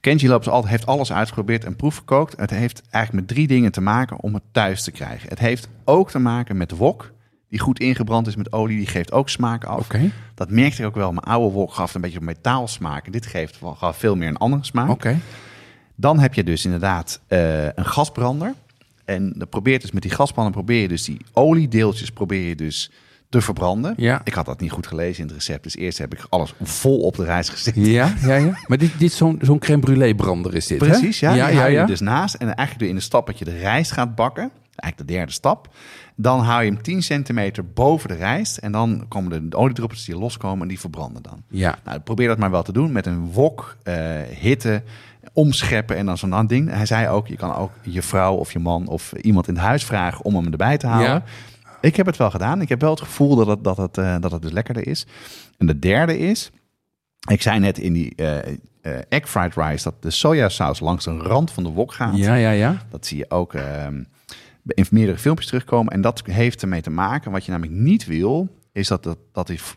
[0.00, 2.36] Kenji Lopes altijd heeft alles uitgeprobeerd en proefgekookt.
[2.36, 5.28] Het heeft eigenlijk met drie dingen te maken om het thuis te krijgen.
[5.28, 7.13] Het heeft ook te maken met wok.
[7.54, 9.80] Die goed ingebrand is met olie, die geeft ook smaak af.
[9.80, 11.12] Oké, Dat merkte ik ook wel.
[11.12, 13.06] Mijn oude wok gaf een beetje een metaalsmaak.
[13.06, 14.88] En dit geeft gaf veel meer een andere smaak.
[14.90, 15.18] oké.
[15.94, 18.54] Dan heb je dus inderdaad eh, een gasbrander.
[19.04, 22.90] En dan probeert dus met die gasbrander probeer je dus die oliedeeltjes probeer je dus
[23.28, 23.94] te verbranden.
[23.96, 24.20] Ja.
[24.24, 25.62] Ik had dat niet goed gelezen in het recept.
[25.62, 27.74] Dus eerst heb ik alles vol op de rijst gezet.
[27.76, 28.58] Ja, ja, ja.
[28.66, 30.86] Maar dit, dit zo'n zo'n crème brûlée brander is dit, hè?
[30.86, 31.34] Precies, ja.
[31.34, 31.86] Ja, die ja, hou je ja.
[31.86, 32.34] dus naast.
[32.34, 34.50] En eigenlijk in de stap dat je de rijst gaat bakken.
[34.76, 35.74] Eigenlijk de derde stap.
[36.16, 38.56] Dan hou je hem 10 centimeter boven de rijst.
[38.56, 41.42] En dan komen de oliedruppels die loskomen en die verbranden dan.
[41.48, 43.96] Ja, Nou, probeer dat maar wel te doen met een wok, eh,
[44.38, 44.82] hitte,
[45.32, 46.70] omscheppen en dan zo'n ding.
[46.70, 49.62] Hij zei ook, je kan ook je vrouw of je man of iemand in het
[49.62, 51.08] huis vragen om hem erbij te halen.
[51.08, 51.22] Ja.
[51.80, 52.60] Ik heb het wel gedaan.
[52.60, 55.06] Ik heb wel het gevoel dat het, dat het, eh, dat het dus lekkerder is.
[55.58, 56.50] En de derde is,
[57.30, 61.50] ik zei net in die eh, egg fried rice dat de sojasaus langs de rand
[61.50, 62.16] van de wok gaat.
[62.16, 62.76] ja, ja, ja.
[62.90, 64.02] Dat zie je ook ehm,
[64.66, 65.92] in meerdere filmpjes terugkomen.
[65.92, 67.32] En dat heeft ermee te maken.
[67.32, 69.18] Wat je namelijk niet wil, is dat, dat,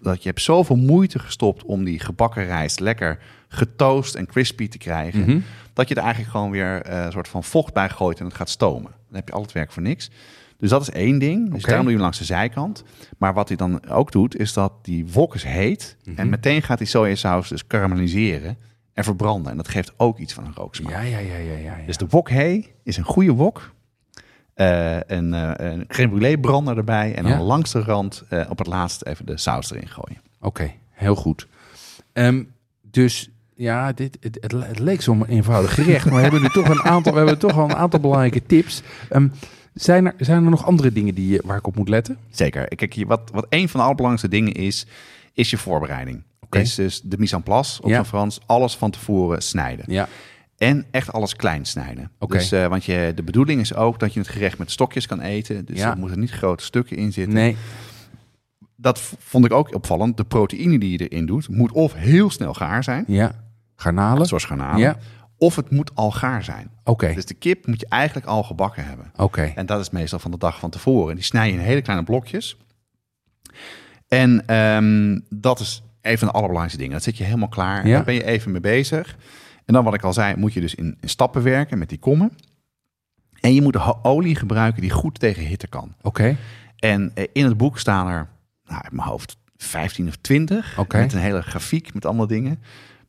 [0.01, 4.77] dat, je hebt zoveel moeite gestopt om die gebakken rijst lekker getoast en crispy te
[4.77, 5.19] krijgen.
[5.19, 5.39] Mhm.
[5.73, 8.35] Dat je er eigenlijk gewoon weer eh, een soort van vocht bij gooit en het
[8.35, 8.91] gaat stomen.
[9.07, 10.11] Dan heb je al het werk voor niks.
[10.57, 11.45] Dus dat is één ding.
[11.49, 11.67] Dus Oké.
[11.67, 12.83] daarom doe je langs de zijkant.
[13.17, 15.97] Maar wat hij dan ook doet, is dat die wok is heet.
[16.03, 16.19] Mhm.
[16.19, 18.57] En meteen gaat die sojasaus dus karamelliseren
[18.93, 19.51] en verbranden.
[19.51, 20.91] En dat geeft ook iets van een rooksmaak.
[20.91, 21.77] Ja, ja, ja, ja, ja.
[21.77, 21.85] ja.
[21.85, 23.75] Dus de wok hey is een goede wok.
[24.58, 27.16] Eh, een, eh, een crème brûlée brander erbij.
[27.16, 27.41] En dan Ja.
[27.41, 30.22] langs de rand eh, op het laatst even de saus erin gooien.
[30.41, 31.47] Oké, heel goed.
[32.14, 32.43] Ehm,
[32.82, 36.70] dus ja, dit, het, het, het leek zo'n eenvoudig gerecht, maar we hebben nu toch
[36.70, 38.82] een aantal, we hebben toch wel een aantal belangrijke tips.
[39.10, 39.28] Ehm,
[39.74, 42.18] zijn, er, zijn er nog andere dingen die, je- waar ik op moet letten?
[42.30, 42.76] Zeker.
[42.76, 44.86] Kijk, wat, wat een van de allerbelangrijkste dingen is,
[45.34, 46.24] is je voorbereiding.
[46.39, 46.60] Oké.
[46.60, 48.05] Is dus de mise en place, op Ja.
[48.05, 49.86] Frans, alles van tevoren snijden.
[49.88, 50.08] Ja,
[50.58, 52.12] En echt alles klein snijden.
[52.20, 52.38] Oké.
[52.38, 55.22] Dus, eh, want je, de bedoeling is ook dat je het gerecht met stokjes kan
[55.22, 55.66] eten.
[55.66, 55.91] Dus Ja.
[55.91, 57.34] er moeten niet grote stukken in zitten.
[57.34, 57.58] nee,
[58.76, 60.18] Dat vond ik ook opvallend.
[60.18, 63.32] De proteïne die je erin doet, moet of heel snel gaar zijn, ja.
[63.76, 64.26] Garnalen?
[64.28, 64.80] zoals garnalen.
[64.80, 64.97] Ja,
[65.38, 66.70] Of het moet al gaar zijn.
[66.84, 69.12] oké, Dus de kip moet je eigenlijk al gebakken hebben.
[69.16, 69.51] oké.
[69.55, 71.16] En dat is meestal van de dag van tevoren.
[71.16, 72.58] Die snij je in hele kleine blokjes.
[74.08, 76.93] En ehm, dat is een van de allerbelangrijkste dingen.
[76.93, 77.82] Dat zit je helemaal klaar.
[77.82, 77.95] En Ja.
[77.95, 79.18] Daar ben je even mee bezig.
[79.68, 81.97] En dan wat ik al zei, moet je dus in, in stappen werken met die
[81.97, 82.32] kommen.
[83.39, 85.95] En je moet olie gebruiken die goed tegen hitte kan.
[86.01, 86.38] Oké,
[86.78, 88.28] En eh, in het boek staan er,
[88.65, 90.80] nou, uit mijn hoofd, 15 of 20.
[90.80, 90.97] Oké.
[90.97, 92.59] Met een hele grafiek met allemaal dingen.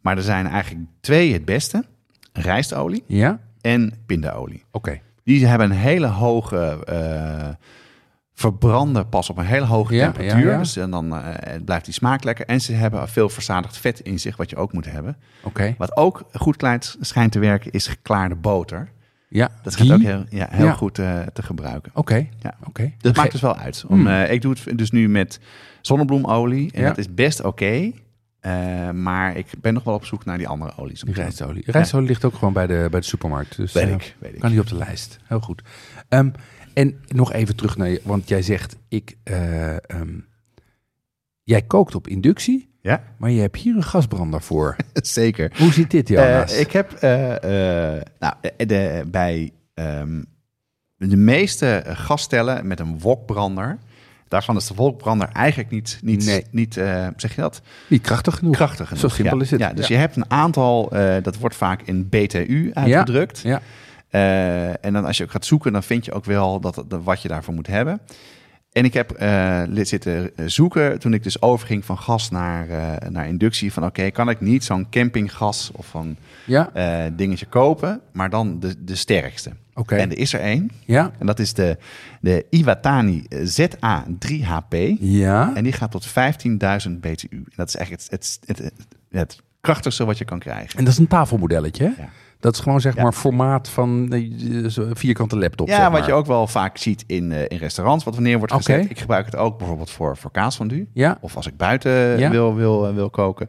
[0.01, 1.85] Maar er zijn eigenlijk twee het beste.
[2.33, 4.65] Rijstolie ja, en pindaolie.
[4.71, 5.01] oké.
[5.25, 7.49] Die hebben een hele hoge eh,
[8.39, 10.45] verbranden pas op een hele hoge Ja, temperatuur.
[10.47, 10.59] ja, ja.
[10.59, 12.47] Dus en dan eh, blijft die smaak lekker.
[12.47, 15.17] En ze hebben veel verzadigd vet in zich, wat je ook moet hebben.
[15.43, 16.57] Oké, Wat ook goed
[17.01, 18.89] schijnt te werken, is geklaarde boter.
[19.29, 19.49] ja.
[19.63, 19.93] Dat die?
[19.95, 21.91] ook heel, ja, heel goed eh, te gebruiken.
[21.95, 22.55] Oké, Ja.
[22.65, 22.93] oké.
[22.99, 23.85] Dat Ge- maakt dus wel uit.
[23.89, 24.07] Om, Hmm.
[24.07, 25.41] eh, ik doe het dus nu met
[25.81, 26.73] zonnebloemolie.
[26.73, 26.89] En Ja.
[26.89, 27.93] dat is best oké.
[28.41, 31.01] Eh, maar ik ben nog wel op zoek naar die andere olies.
[31.01, 31.63] Die rijstolie.
[31.67, 33.57] Rijstolie ligt ook gewoon bij de, bij de supermarkt.
[33.57, 34.41] Dus, Weet eh, ik, weet ik.
[34.41, 35.19] Kan die op de lijst.
[35.25, 35.63] Heel goed.
[36.09, 36.31] Ehm,
[36.75, 40.19] en nog even terug naar je, want jij zegt, ik, eh, ehm,
[41.43, 44.77] jij kookt op inductie, Ja, maar je hebt hier een gasbrander voor.
[44.93, 45.53] zeker.
[45.59, 46.59] Hoe zit dit, Jonas?
[46.59, 50.23] Ik heb nou, de, bij ehm,
[50.97, 53.79] de meeste gasstellen met een wokbrander.
[54.29, 56.45] Daarvan is de wokbrander eigenlijk niet, niet, Nee.
[56.51, 57.61] niet eh, zeg je dat?
[57.87, 58.55] Niet krachtig genoeg.
[58.57, 59.01] Krachtig genoeg.
[59.01, 59.43] Zo simpel ja.
[59.43, 59.61] is het.
[59.61, 59.95] Ja, dus Ja.
[59.95, 63.41] je hebt een aantal, eh, dat wordt vaak in BTU uitgedrukt.
[63.41, 63.61] Ja,
[64.11, 67.03] Eh, en dan als je ook gaat zoeken, dan vind je ook wel dat, dat,
[67.05, 68.01] wat je daarvoor moet hebben.
[68.79, 73.09] En ik heb eh, lid zitten zoeken toen ik dus overging van gas naar, eh,
[73.09, 73.73] naar inductie.
[73.73, 76.71] Van oké, kan ik niet zo'n campinggas of zo'n ja.
[76.73, 79.51] eh, dingetje kopen, maar dan de, de sterkste.
[79.75, 79.95] oké.
[79.97, 80.71] En er is er één.
[80.85, 81.77] Ja, En dat is de,
[82.21, 84.77] de Iwatani ZA3HP.
[85.01, 85.53] ja.
[85.55, 86.13] En die gaat tot 15.000
[87.01, 87.29] BTU.
[87.31, 88.73] En dat is eigenlijk het, het, het,
[89.11, 90.79] het krachtigste wat je kan krijgen.
[90.79, 92.03] En dat is een tafelmodelletje, hè?
[92.03, 92.09] Ja.
[92.41, 93.03] Dat is gewoon zeg Ja.
[93.03, 94.31] maar formaat van eh,
[94.93, 95.69] vierkante laptop.
[95.69, 96.07] Ja, zeg wat maar.
[96.09, 98.91] je ook wel vaak ziet in, eh, in restaurants, wat wanneer wordt gezet.
[98.91, 100.87] Ik gebruik het ook bijvoorbeeld voor, voor kaasfondue.
[100.93, 102.31] Ja, Of als ik buiten Ja.
[102.31, 103.49] wil, wil, wil koken.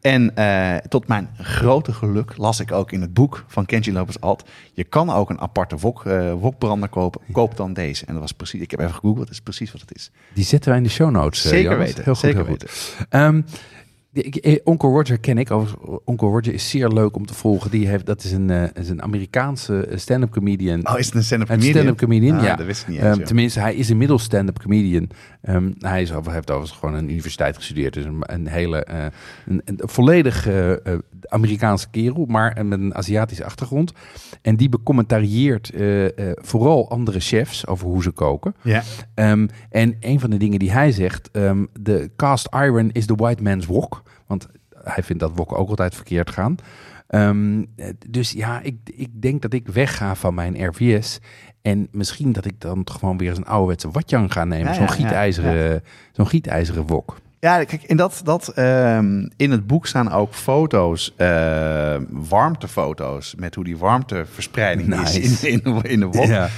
[0.00, 4.16] En eh, tot mijn grote geluk las ik ook in het boek van Kenji Lopez
[4.20, 4.44] Alt.
[4.72, 7.20] Je kan ook een aparte wok, eh, wokbrander kopen.
[7.32, 8.06] Koop dan deze.
[8.06, 10.10] En dat was precies, ik heb even gegoogeld, dat is precies wat het is.
[10.34, 11.44] die zetten wij in de show notes.
[11.44, 12.04] eh, Zeker weten.
[12.04, 12.62] Heel goed, zeker heel goed.
[12.62, 13.06] weten.
[13.08, 13.42] Ehm,
[14.12, 15.50] ik- eh, Onkel Roger ken ik.
[16.04, 17.70] Onkel Roger is zeer leuk om te volgen.
[17.70, 20.88] Die heeft, dat is een, eh, is een Amerikaanse eh, stand-up comedian.
[20.88, 21.82] Oh, is het een stand-up Een comedian?
[21.82, 22.56] stand-up comedian, Ah, ja.
[22.56, 23.26] Dat wist ik niet Ehm, eens.
[23.28, 25.08] tenminste, hij is inmiddels stand-up comedian.
[25.42, 27.94] Ehm, hij is, heeft overigens gewoon een universiteit gestudeerd.
[27.94, 29.04] Dus een, een hele, eh,
[29.46, 30.48] een, een volledig
[31.28, 33.92] Amerikaanse kerel, maar met een Aziatische achtergrond.
[34.42, 35.70] En die becommentarieert
[36.34, 38.54] vooral andere chefs over hoe ze koken.
[38.62, 38.82] Ja.
[39.14, 41.28] Ehm, en een van de dingen die hij zegt,
[41.80, 44.01] de cast iron is the white man's wok.
[44.32, 44.46] Want
[44.84, 46.56] hij vindt dat wokken ook altijd verkeerd gaan.
[47.06, 51.18] Ehm, eh, dus ja, ik, ik denk dat ik wegga van mijn RVS.
[51.62, 54.66] En misschien dat ik dan gewoon weer eens een ouderwetse watjang ga nemen.
[54.66, 57.16] Ja, zo'n ja, ja, gietijzeren, zo'n gietijzeren wok.
[57.40, 63.54] Ja, kijk, in, dat, dat, ehm, in het boek staan ook foto's, eh, warmtefoto's, met
[63.54, 65.20] hoe die warmteverspreiding Nice.
[65.20, 66.26] is in, in, in de wok.
[66.26, 66.48] Ja.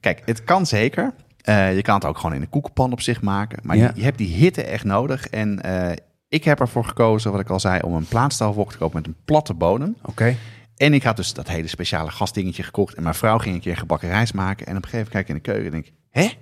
[0.00, 1.12] Kijk, het kan zeker.
[1.40, 3.58] Eh, je kan het ook gewoon in een koekenpan op zich maken.
[3.62, 5.28] Maar je hebt die hitte echt nodig.
[5.28, 5.96] En eh,
[6.34, 9.16] ik heb ervoor gekozen, wat ik al zei, om een plaatstaalwok te kopen met een
[9.24, 9.96] platte bodem.
[10.02, 10.36] Oké.
[10.76, 12.94] En ik had dus dat hele speciale gasdingetje gekocht.
[12.94, 14.66] En mijn vrouw ging een keer gebakken rijst maken.
[14.66, 16.38] En op een gegeven moment kijk ik in de keuken en denk ik, hè?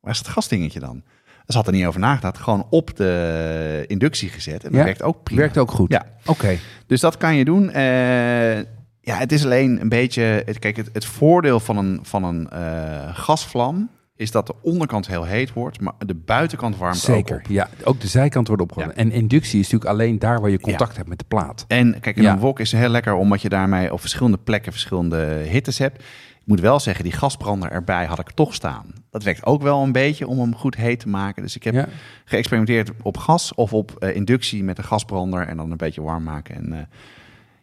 [0.00, 1.02] Waar is het gasdingetje dan?
[1.46, 2.38] Ze had er niet over nagedacht.
[2.38, 4.64] Gewoon op de inductie gezet.
[4.64, 5.40] En dat Ja, werkt ook prima.
[5.40, 5.92] Werkt ook goed.
[5.92, 6.06] Ja.
[6.26, 6.56] Oké.
[6.86, 7.70] Dus dat kan je doen.
[7.70, 8.56] Eh,
[9.00, 10.22] ja, het is alleen een beetje...
[10.22, 13.90] het- Kijk, het, het voordeel van een, van een eh, gasvlam
[14.22, 17.50] is dat de onderkant heel heet wordt, maar de buitenkant warmt Zeker, ook op.
[17.50, 17.68] ja.
[17.84, 18.92] Ook de zijkant wordt opgewarmd.
[18.94, 20.96] En inductie is natuurlijk alleen daar waar je contact Ja.
[20.96, 21.64] hebt met de plaat.
[21.68, 22.32] En kijk, in Ja.
[22.32, 25.98] een wok is heel lekker omdat je daarmee op verschillende plekken verschillende hittes hebt.
[26.40, 28.86] Ik moet wel zeggen, die gasbrander erbij had ik toch staan.
[29.10, 31.42] Dat werkt ook wel een beetje om hem goed heet te maken.
[31.42, 31.88] Dus ik heb Ja.
[32.24, 36.22] geëxperimenteerd op gas of op eh, inductie met een gasbrander en dan een beetje warm
[36.22, 36.54] maken.
[36.54, 36.78] En eh,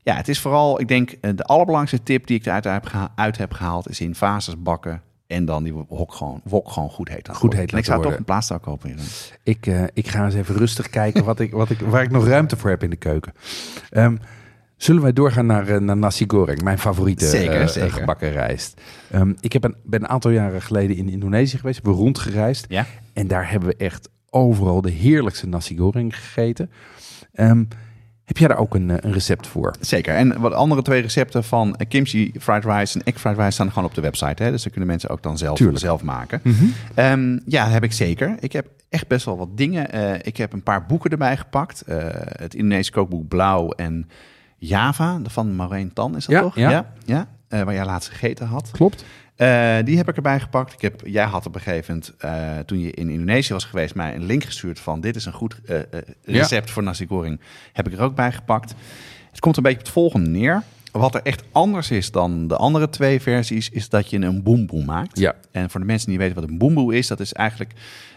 [0.03, 3.11] ja, het is vooral, ik denk, eh, de allerbelangrijkste tip die ik eruit heb, geha-
[3.15, 5.01] uit heb gehaald is in fases bakken.
[5.29, 7.29] En dan die wok gewoon, wok gewoon goed heet.
[7.31, 8.95] Goed heet ik zou toch een plaatsstel kopen.
[9.43, 12.27] Ik, eh, ik ga eens even rustig kijken wat ik, wat ik, waar ik nog
[12.27, 13.33] ruimte voor heb in de keuken.
[13.89, 14.15] Ehm,
[14.77, 17.91] zullen wij doorgaan naar, eh, naar nasi goreng, mijn favoriete Zeker, eh, zeker.
[17.91, 18.81] gebakken rijst.
[19.11, 22.65] Ehm, ik heb een, ben een aantal jaren geleden in Indonesië geweest, hebben we rondgereisd.
[22.69, 22.85] Ja?
[23.13, 26.71] En daar hebben we echt overal de heerlijkste nasi goreng gegeten.
[27.33, 27.63] Ehm,
[28.29, 29.75] heb jij daar ook een, eh, een recept voor?
[29.79, 30.15] Zeker.
[30.15, 33.87] En wat andere twee recepten van kimchi fried rice en egg fried rice staan gewoon
[33.87, 34.43] op de website.
[34.43, 34.51] Hè?
[34.51, 35.79] Dus dat kunnen mensen ook dan zelf, Tuurlijk.
[35.79, 36.41] zelf maken.
[36.95, 38.35] Ehm, ja, dat heb ik zeker.
[38.39, 39.91] Ik heb echt best wel wat dingen.
[39.91, 41.81] Eh, ik heb een paar boeken erbij gepakt.
[41.81, 44.09] Eh, het Indonesische kookboek Blauw en
[44.57, 46.55] Java van Maureen Tan is dat Ja, toch?
[46.55, 46.69] ja.
[46.69, 46.85] ja.
[47.05, 47.27] ja.
[47.65, 48.69] Waar jij laatst gegeten had.
[48.71, 49.05] Klopt.
[49.39, 50.73] Eh, die heb ik erbij gepakt.
[50.73, 53.95] Ik heb, jij had op een gegeven moment, eh, toen je in Indonesië was geweest,
[53.95, 55.77] mij een link gestuurd van dit is een goed eh,
[56.23, 57.39] recept voor nasi goreng.
[57.73, 58.73] Heb ik er ook bij gepakt.
[59.31, 60.63] Het komt een beetje op het volgende neer.
[60.91, 64.85] Wat er echt anders is dan de andere twee versies, is dat je een boemboe
[64.85, 65.19] maakt.
[65.19, 65.35] Ja.
[65.51, 67.73] En voor de mensen die weten wat een boemboe is, dat is eigenlijk,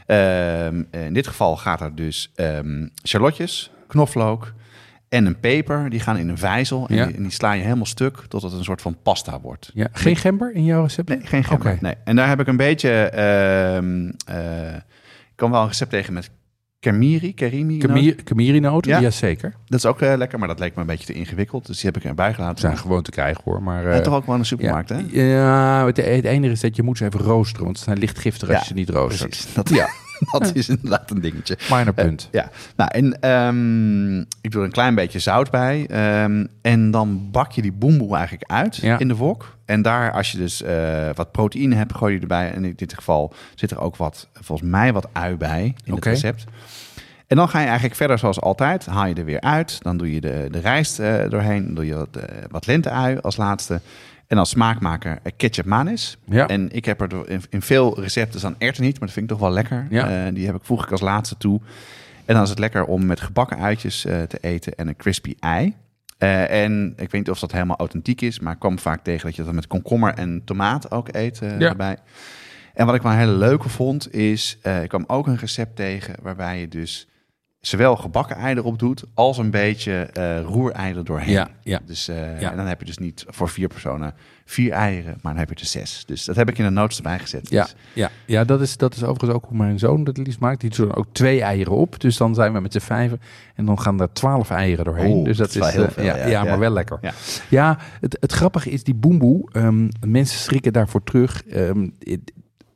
[0.06, 4.52] ehm, in dit geval gaat er dus ehm charlotjes, knoflook
[5.12, 5.90] en een peper.
[5.90, 7.06] Die gaan in een vijzel en, Ja.
[7.06, 9.70] die, en die sla je helemaal stuk totdat het een soort van pasta wordt.
[9.74, 9.88] Ja.
[9.92, 11.08] Geen gember in jouw recept?
[11.08, 11.78] Nee, geen gember.
[11.80, 11.94] Nee.
[12.04, 12.90] En daar heb ik een beetje...
[12.90, 16.30] ehm, eh, ik kan wel een recept tegen met
[16.80, 17.78] kamiri, karimi.
[17.78, 18.90] Kamir, Kamirinoten?
[18.90, 19.00] Ja.
[19.00, 19.54] Jazeker.
[19.66, 21.66] Dat is ook eh, lekker, maar dat leek me een beetje te ingewikkeld.
[21.66, 22.58] Dus die heb ik erbij gelaten.
[22.58, 23.62] Zijn gewoon te krijgen hoor.
[23.62, 25.22] Maar, En eh, toch ook wel in de supermarkt, ja, hè?
[25.34, 28.18] Ja, het, het enige is dat je moet ze even roosteren, want ze zijn licht
[28.18, 29.30] giftig als je ze niet roostert.
[29.30, 29.54] Precies.
[29.54, 29.88] Dat, Ja.
[30.32, 31.58] dat is inderdaad een dingetje.
[31.70, 32.28] Minor punt.
[32.30, 35.86] Ja, nou en ehm, ik doe er een klein beetje zout bij.
[35.90, 38.98] ehm, en dan bak je die boemboe eigenlijk uit Ja.
[38.98, 39.56] in de wok.
[39.64, 42.52] En daar, als je dus eh, wat proteïne hebt, gooi je erbij.
[42.52, 46.04] En in dit geval zit er ook wat, volgens mij, wat ui bij in het
[46.04, 46.44] recept.
[47.26, 48.86] En dan ga je eigenlijk verder zoals altijd.
[48.86, 49.78] Haal je er weer uit.
[49.82, 51.64] Dan doe je de, de rijst eh, doorheen.
[51.64, 53.80] Dan doe je wat, eh, wat lente-ui als laatste.
[54.32, 56.18] En als smaakmaker eh, ketchup manis.
[56.24, 56.46] Ja.
[56.48, 59.36] En ik heb er in, in veel recepten dan erwten niet, maar dat vind ik
[59.36, 59.86] toch wel lekker.
[59.90, 60.26] Ja.
[60.26, 61.60] Eh, die heb ik, voeg ik als laatste toe.
[62.24, 65.34] En dan is het lekker om met gebakken uitjes eh, te eten en een crispy
[65.40, 65.74] ei.
[66.18, 69.36] En ik weet niet of dat helemaal authentiek is, maar ik kwam vaak tegen dat
[69.36, 71.58] je dat met komkommer en tomaat ook eet Ja.
[71.58, 71.96] erbij.
[72.74, 76.14] En wat ik wel een hele leuke vond, is ik kwam ook een recept tegen
[76.22, 77.08] waarbij je dus
[77.66, 80.10] zowel gebakken ei erop doet, als een beetje
[80.46, 81.30] roerei er doorheen.
[81.30, 81.80] Ja, ja.
[81.86, 82.50] Dus, eh, Ja.
[82.50, 85.54] En dan heb je dus niet voor vier personen vier eieren, maar dan heb je
[85.60, 86.02] er zes.
[86.06, 87.50] Dus dat heb ik in de notes erbij gezet.
[87.50, 90.38] Ja, Dus, ja, ja dat, is, dat is overigens ook hoe mijn zoon dat liefst
[90.40, 90.60] maakt.
[90.60, 92.00] Die doet er ook twee eieren op.
[92.00, 93.20] Dus dan zijn we met z'n vijven.
[93.54, 95.10] En dan gaan er twaalf eieren doorheen.
[95.16, 96.44] Oeh, dus dat, dat is heel eh, veel, Ja, ja, ja, ja.
[96.44, 96.98] maar wel lekker.
[97.00, 97.12] Ja.
[97.48, 99.48] Ja, het, het grappige is die boemboe.
[99.52, 101.44] ehm, mensen schrikken daarvoor terug.
[101.46, 101.88] Ehm,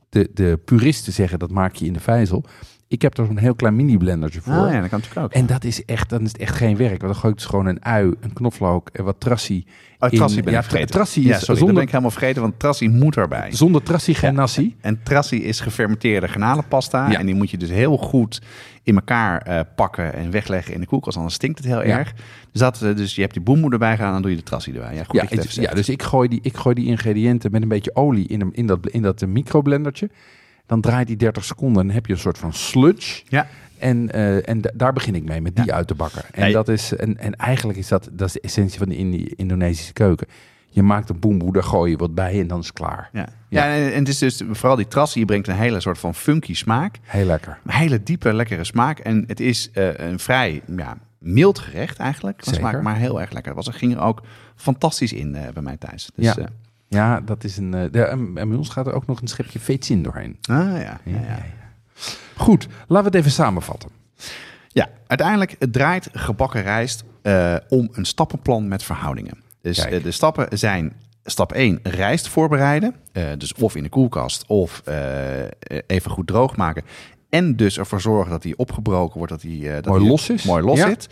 [0.08, 2.44] de, de puristen zeggen dat maak je in de vijzel.
[2.88, 4.52] Ik heb er zo'n heel klein mini blendertje voor.
[4.52, 5.32] Ah, ja, dat kan natuurlijk ook.
[5.32, 7.00] En dat is echt, dan is het echt geen werk.
[7.00, 9.66] Want dan gooi ik dus gewoon een ui, een knoflook en wat trassie.
[9.98, 10.90] Oh, in- trassie ben ja, ik vergeten.
[10.90, 13.52] trassie ja, sorry, zonder, ben ik helemaal vergeten, want trassie moet erbij.
[13.52, 14.76] zonder trassie geen nasi.
[14.80, 17.10] En trassie is gefermenteerde garnalenpasta.
[17.10, 17.18] Ja.
[17.18, 18.42] En die moet je dus heel goed
[18.82, 21.16] in elkaar eh, pakken en wegleggen in de koelkast.
[21.16, 21.98] Anders stinkt het heel Ja.
[21.98, 22.12] erg.
[22.52, 24.74] Dus, dat, eh, dus je hebt die boemboe erbij gedaan, dan doe je de trassie
[24.74, 24.94] erbij.
[24.94, 27.68] Ja, goed Ja, het ja, dus ik gooi, die, ik gooi die ingrediënten met een
[27.68, 30.10] beetje olie in, een- in dat, in dat microblendertje.
[30.66, 33.22] Dan draait die 30 seconden en heb je een soort van sludge.
[33.28, 33.46] Ja.
[33.78, 36.22] En, eh, en da- daar begin ik mee, met die uit te bakken.
[36.32, 36.52] En, Nee.
[36.52, 39.92] dat is, en, en eigenlijk is dat, dat is de essentie van de Indi- Indonesische
[39.92, 40.26] keuken.
[40.68, 43.08] Je maakt een boemboe, daar gooi je wat bij en dan is het klaar.
[43.12, 43.28] Ja.
[43.48, 43.66] Ja.
[43.66, 43.74] Ja.
[43.74, 46.98] en, en het is dus vooral die trassie brengt een hele soort van funky smaak.
[47.02, 47.58] Heel lekker.
[47.64, 48.98] Een hele diepe, lekkere smaak.
[48.98, 52.44] En het is eh, een vrij ja, mild gerecht eigenlijk.
[52.44, 52.60] Zeker.
[52.60, 53.54] Smaak, maar heel erg lekker.
[53.54, 54.22] Dat was, er ging er ook
[54.56, 56.10] fantastisch in eh, bij mij thuis.
[56.14, 56.48] Dus, Ja.
[56.88, 57.74] Ja, dat is een...
[57.74, 60.36] eh, en bij ons gaat er ook nog een schepje veetzin doorheen.
[60.50, 61.42] ah, ja, ja, Ja, ja.
[62.36, 63.90] Goed, laten we het even samenvatten.
[64.68, 69.42] Ja, uiteindelijk het draait gebakken rijst eh, om een stappenplan met verhoudingen.
[69.60, 70.92] Dus eh, de stappen zijn
[71.24, 72.94] stap 1, rijst voorbereiden.
[73.38, 74.82] Dus of in de koelkast of
[75.86, 76.82] even goed droog maken.
[77.28, 80.42] En dus ervoor zorgen dat die opgebroken wordt, dat die, dat Mooi die los is.
[80.44, 80.88] Mooi los Ja.
[80.88, 81.08] zit.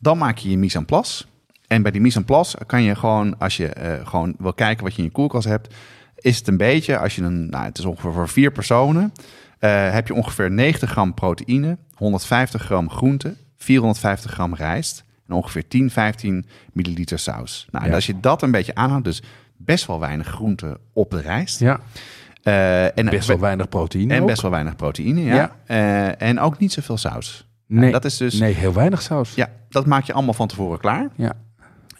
[0.00, 1.24] Dan maak je je mise en place.
[1.66, 4.84] En bij die mise en place kan je gewoon, als je eh, gewoon wil kijken
[4.84, 5.74] wat je in je koelkast hebt,
[6.16, 9.12] is het een beetje, als je een, nou, het is ongeveer voor vier personen,
[9.58, 15.68] eh, heb je ongeveer 90 gram proteïne, 150 gram groente, 450 gram rijst en ongeveer
[15.68, 17.66] 10, 15 milliliter saus.
[17.70, 19.22] Nou, en als je dat een beetje aanhoudt, dus
[19.56, 21.60] best wel weinig groente op de rijst.
[21.60, 21.80] Ja,
[22.42, 24.26] Eh, en Best wel weinig proteïne En ook.
[24.26, 25.52] best wel weinig proteïne, ja.
[25.66, 26.14] Ja.
[26.16, 27.48] En ook niet zoveel saus.
[27.66, 28.34] Nee, dat is dus...
[28.38, 29.34] nee, heel weinig saus.
[29.34, 31.08] Ja, dat maak je allemaal van tevoren klaar.
[31.14, 31.32] Ja.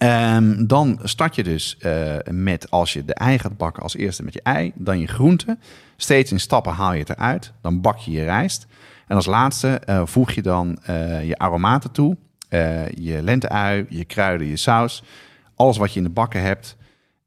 [0.04, 4.22] Ehm, dan start je dus eh, met, als je de ei gaat bakken, als eerste
[4.22, 5.60] met je ei, dan je groenten.
[5.96, 7.52] Steeds in stappen haal je het eruit.
[7.60, 8.66] Dan bak je je rijst.
[9.06, 12.16] En als laatste eh, voeg je dan eh, je aromaten toe.
[12.94, 15.02] Je lenteui, je kruiden, je saus.
[15.54, 16.76] Alles wat je in de bakken hebt.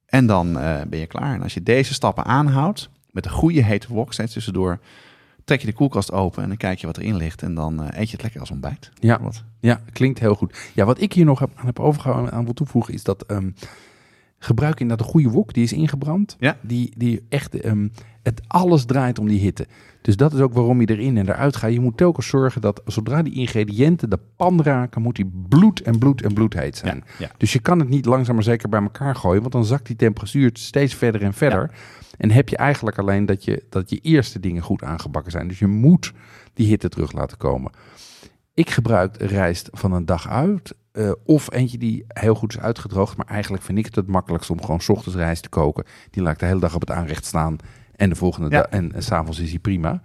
[0.05, 0.53] En dan
[0.87, 1.33] ben je klaar.
[1.33, 4.79] En als je deze stappen aanhoudt, met een goede hete wok steeds tussendoor,
[5.47, 7.41] trek je de koelkast open en dan kijk je wat erin ligt.
[7.41, 8.91] En dan eh, eet je het lekker als ontbijt.
[8.99, 9.21] Ja.
[9.21, 9.43] Wat?
[9.59, 10.71] Ja, klinkt heel goed.
[10.73, 13.49] Ja, wat ik hier nog heb, aan heb overgehouden aan wil toevoegen is dat ehm,
[14.39, 15.53] gebruik inderdaad een goede wok.
[15.53, 16.35] Die is ingebrand.
[16.39, 16.57] Ja.
[16.61, 17.87] Die, die echt, ehm,
[18.27, 19.67] het alles draait om die hitte.
[20.01, 21.73] Dus dat is ook waarom je erin en eruit gaat.
[21.73, 25.97] Je moet telkens zorgen dat zodra die ingrediënten de pan raken, moet die bloed en
[25.97, 27.03] bloed en bloed heet zijn.
[27.17, 27.29] ja.
[27.37, 29.95] Dus je kan het niet langzaam maar zeker bij elkaar gooien, want dan zakt die
[29.95, 31.71] temperatuur steeds verder en verder.
[32.17, 35.47] En heb je eigenlijk alleen dat je, dat je eerste dingen goed aangebakken zijn.
[35.47, 36.13] Dus je moet
[36.53, 37.71] die hitte terug laten komen.
[38.53, 40.75] Ik gebruik rijst van een dag uit.
[40.91, 43.17] eh, of eentje die heel goed is uitgedroogd.
[43.17, 45.83] Maar eigenlijk vind ik het het makkelijkst om gewoon ochtends rijst te koken.
[46.09, 47.57] Die laat ik de hele dag op het aanrecht staan.
[47.97, 48.61] En de volgende Ja.
[48.61, 48.65] dag.
[48.71, 50.01] En, en s'avonds is hij prima.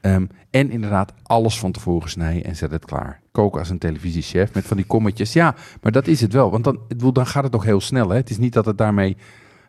[0.00, 3.20] Ehm, en inderdaad, alles van tevoren snijden en zet het klaar.
[3.32, 5.32] Koken als een televisiechef met van die kommetjes.
[5.32, 6.50] Ja, maar dat is het wel.
[6.50, 8.08] Want dan, ik bedoel, dan gaat het nog heel snel.
[8.08, 8.16] Hè?
[8.16, 9.16] Het is niet dat het daarmee.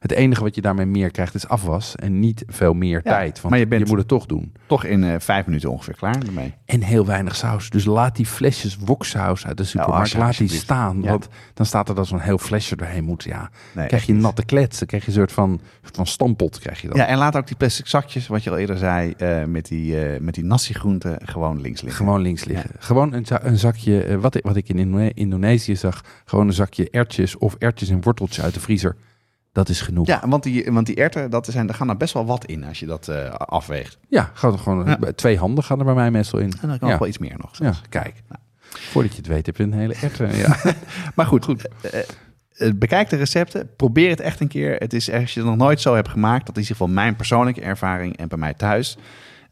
[0.05, 1.95] Het enige wat je daarmee meer krijgt is afwas.
[1.95, 3.35] En niet veel meer Ja, tijd.
[3.41, 4.53] Want maar je bent- moet het toch doen.
[4.67, 6.53] Toch in eh, vijf minuten ongeveer klaar ermee.
[6.65, 7.69] En heel weinig saus.
[7.69, 11.01] Dus laat die flesjes woksaus uit de supermarkt, je- laat die staan.
[11.01, 11.09] Ja.
[11.09, 13.23] Want dan staat er dan zo'n heel flesje doorheen moet.
[13.23, 14.77] Ja, Nee, krijg je natte klets.
[14.79, 16.59] Dan krijg je een soort van, van stampot.
[16.59, 16.97] Krijg je dan.
[16.97, 19.99] Ja, en laat ook die plastic zakjes, wat je al eerder zei, eh, met die,
[20.01, 22.05] eh met die nasi-groenten gewoon links liggen.
[22.05, 22.69] Gewoon links liggen.
[22.79, 26.01] Gewoon een, za- een zakje, wat ik, wat ik in Indone- Indonesië zag.
[26.25, 28.95] Gewoon een zakje ertjes of ertjes en worteltjes uit de vriezer.
[29.55, 30.07] Dat is genoeg.
[30.07, 32.63] Ja, want die, want die erwten, dat zijn, daar gaan er best wel wat in
[32.63, 33.97] als je dat eh, afweegt.
[34.09, 34.97] Ja, gewoon, gewoon Ja.
[35.15, 36.51] twee handen gaan er bij mij meestal in.
[36.61, 36.87] En dan kan ja.
[36.89, 37.57] nog wel iets meer nog.
[37.57, 38.13] ja, kijk.
[38.69, 40.35] Voordat je het weet heb je een hele erwten.
[40.37, 40.55] Ja.
[41.15, 41.67] Maar goed, goed.
[41.81, 41.99] eh,
[42.57, 43.69] eh, bekijk de recepten.
[43.75, 44.75] Probeer het echt een keer.
[44.75, 46.45] Het is als je het nog nooit zo hebt gemaakt.
[46.45, 48.97] Dat is in ieder geval mijn persoonlijke ervaring en bij mij thuis.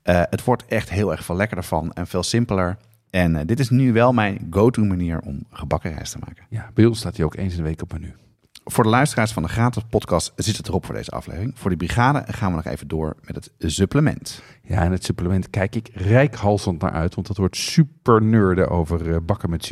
[0.04, 2.78] Het wordt echt heel erg veel lekkerder van en veel simpeler.
[3.10, 6.46] En dit is nu wel mijn go-to manier om gebakken rijst te maken.
[6.50, 8.14] ja, bij ons staat hij ook eens in de week op menu.
[8.66, 11.54] Voor de luisteraars van de gratis podcast zit het erop voor deze aflevering.
[11.56, 14.44] Voor die brigade gaan we nog even door met het supplement.
[14.62, 19.14] Ja, en het supplement kijk ik rijkhalsend naar uit, want dat wordt super neurden over
[19.14, 19.72] eh, bakken met.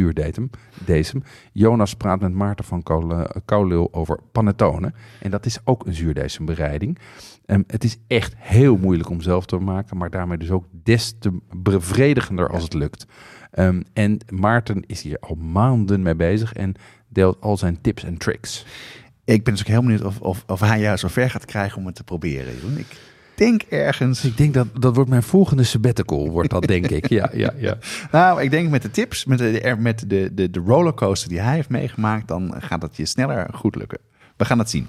[0.86, 1.24] Desem.
[1.52, 4.94] Jonas praat met Maarten van Koule- Koulil over panettone.
[5.20, 6.98] En dat is ook een zuurdesembereiding.
[7.46, 11.16] Ehm, het is echt heel moeilijk om zelf te maken, maar daarmee dus ook des
[11.20, 13.06] te bevredigender als het lukt.
[13.52, 16.76] Ehm, en Maarten is hier al maanden mee bezig en
[17.12, 18.66] deelt al zijn tips en tricks.
[19.26, 21.86] Ik ben dus ook heel benieuwd of, of, of hij jou zover gaat krijgen om
[21.86, 22.54] het te proberen.
[22.78, 22.98] Ik
[23.36, 24.24] denk ergens...
[24.24, 27.10] Ik denk dat dat wordt mijn volgende sabbatical, wordt dat denk ik.
[27.10, 27.78] Ja, ja, ja.
[28.12, 31.56] Nou, ik denk met de tips, met de, met de, de, de rollercoaster die hij
[31.56, 34.00] heeft meegemaakt, dan gaat het je sneller goed lukken.
[34.38, 34.88] We gaan het zien.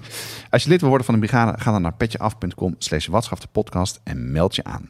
[0.49, 3.07] Als je lid wil worden van de brigade, ga dan naar petjeaf.com slash
[3.51, 4.89] podcast en meld je aan.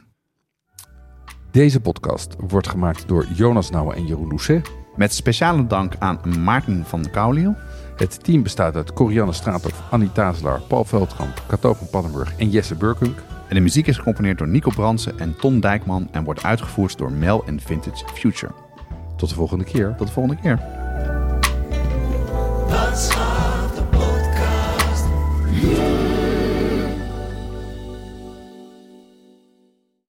[1.50, 4.83] Deze podcast wordt gemaakt door Jonas Nouwen en Jeroen Doucet.
[4.96, 7.56] Met speciale dank aan Maarten van Kauliel.
[7.96, 12.74] Het team bestaat uit Corianne Straathoff, Annie Tazelaar, Paul Veldkamp, Cato van Paddenburg en Jesse
[12.74, 13.18] Burkunk.
[13.48, 17.12] En de muziek is gecomponeerd door Nico Bransen en Ton Dijkman en wordt uitgevoerd door
[17.12, 18.52] Mel en Vintage Future.
[19.16, 19.94] Tot de volgende keer.
[19.96, 20.60] Tot de volgende keer.
[22.68, 23.33] That's how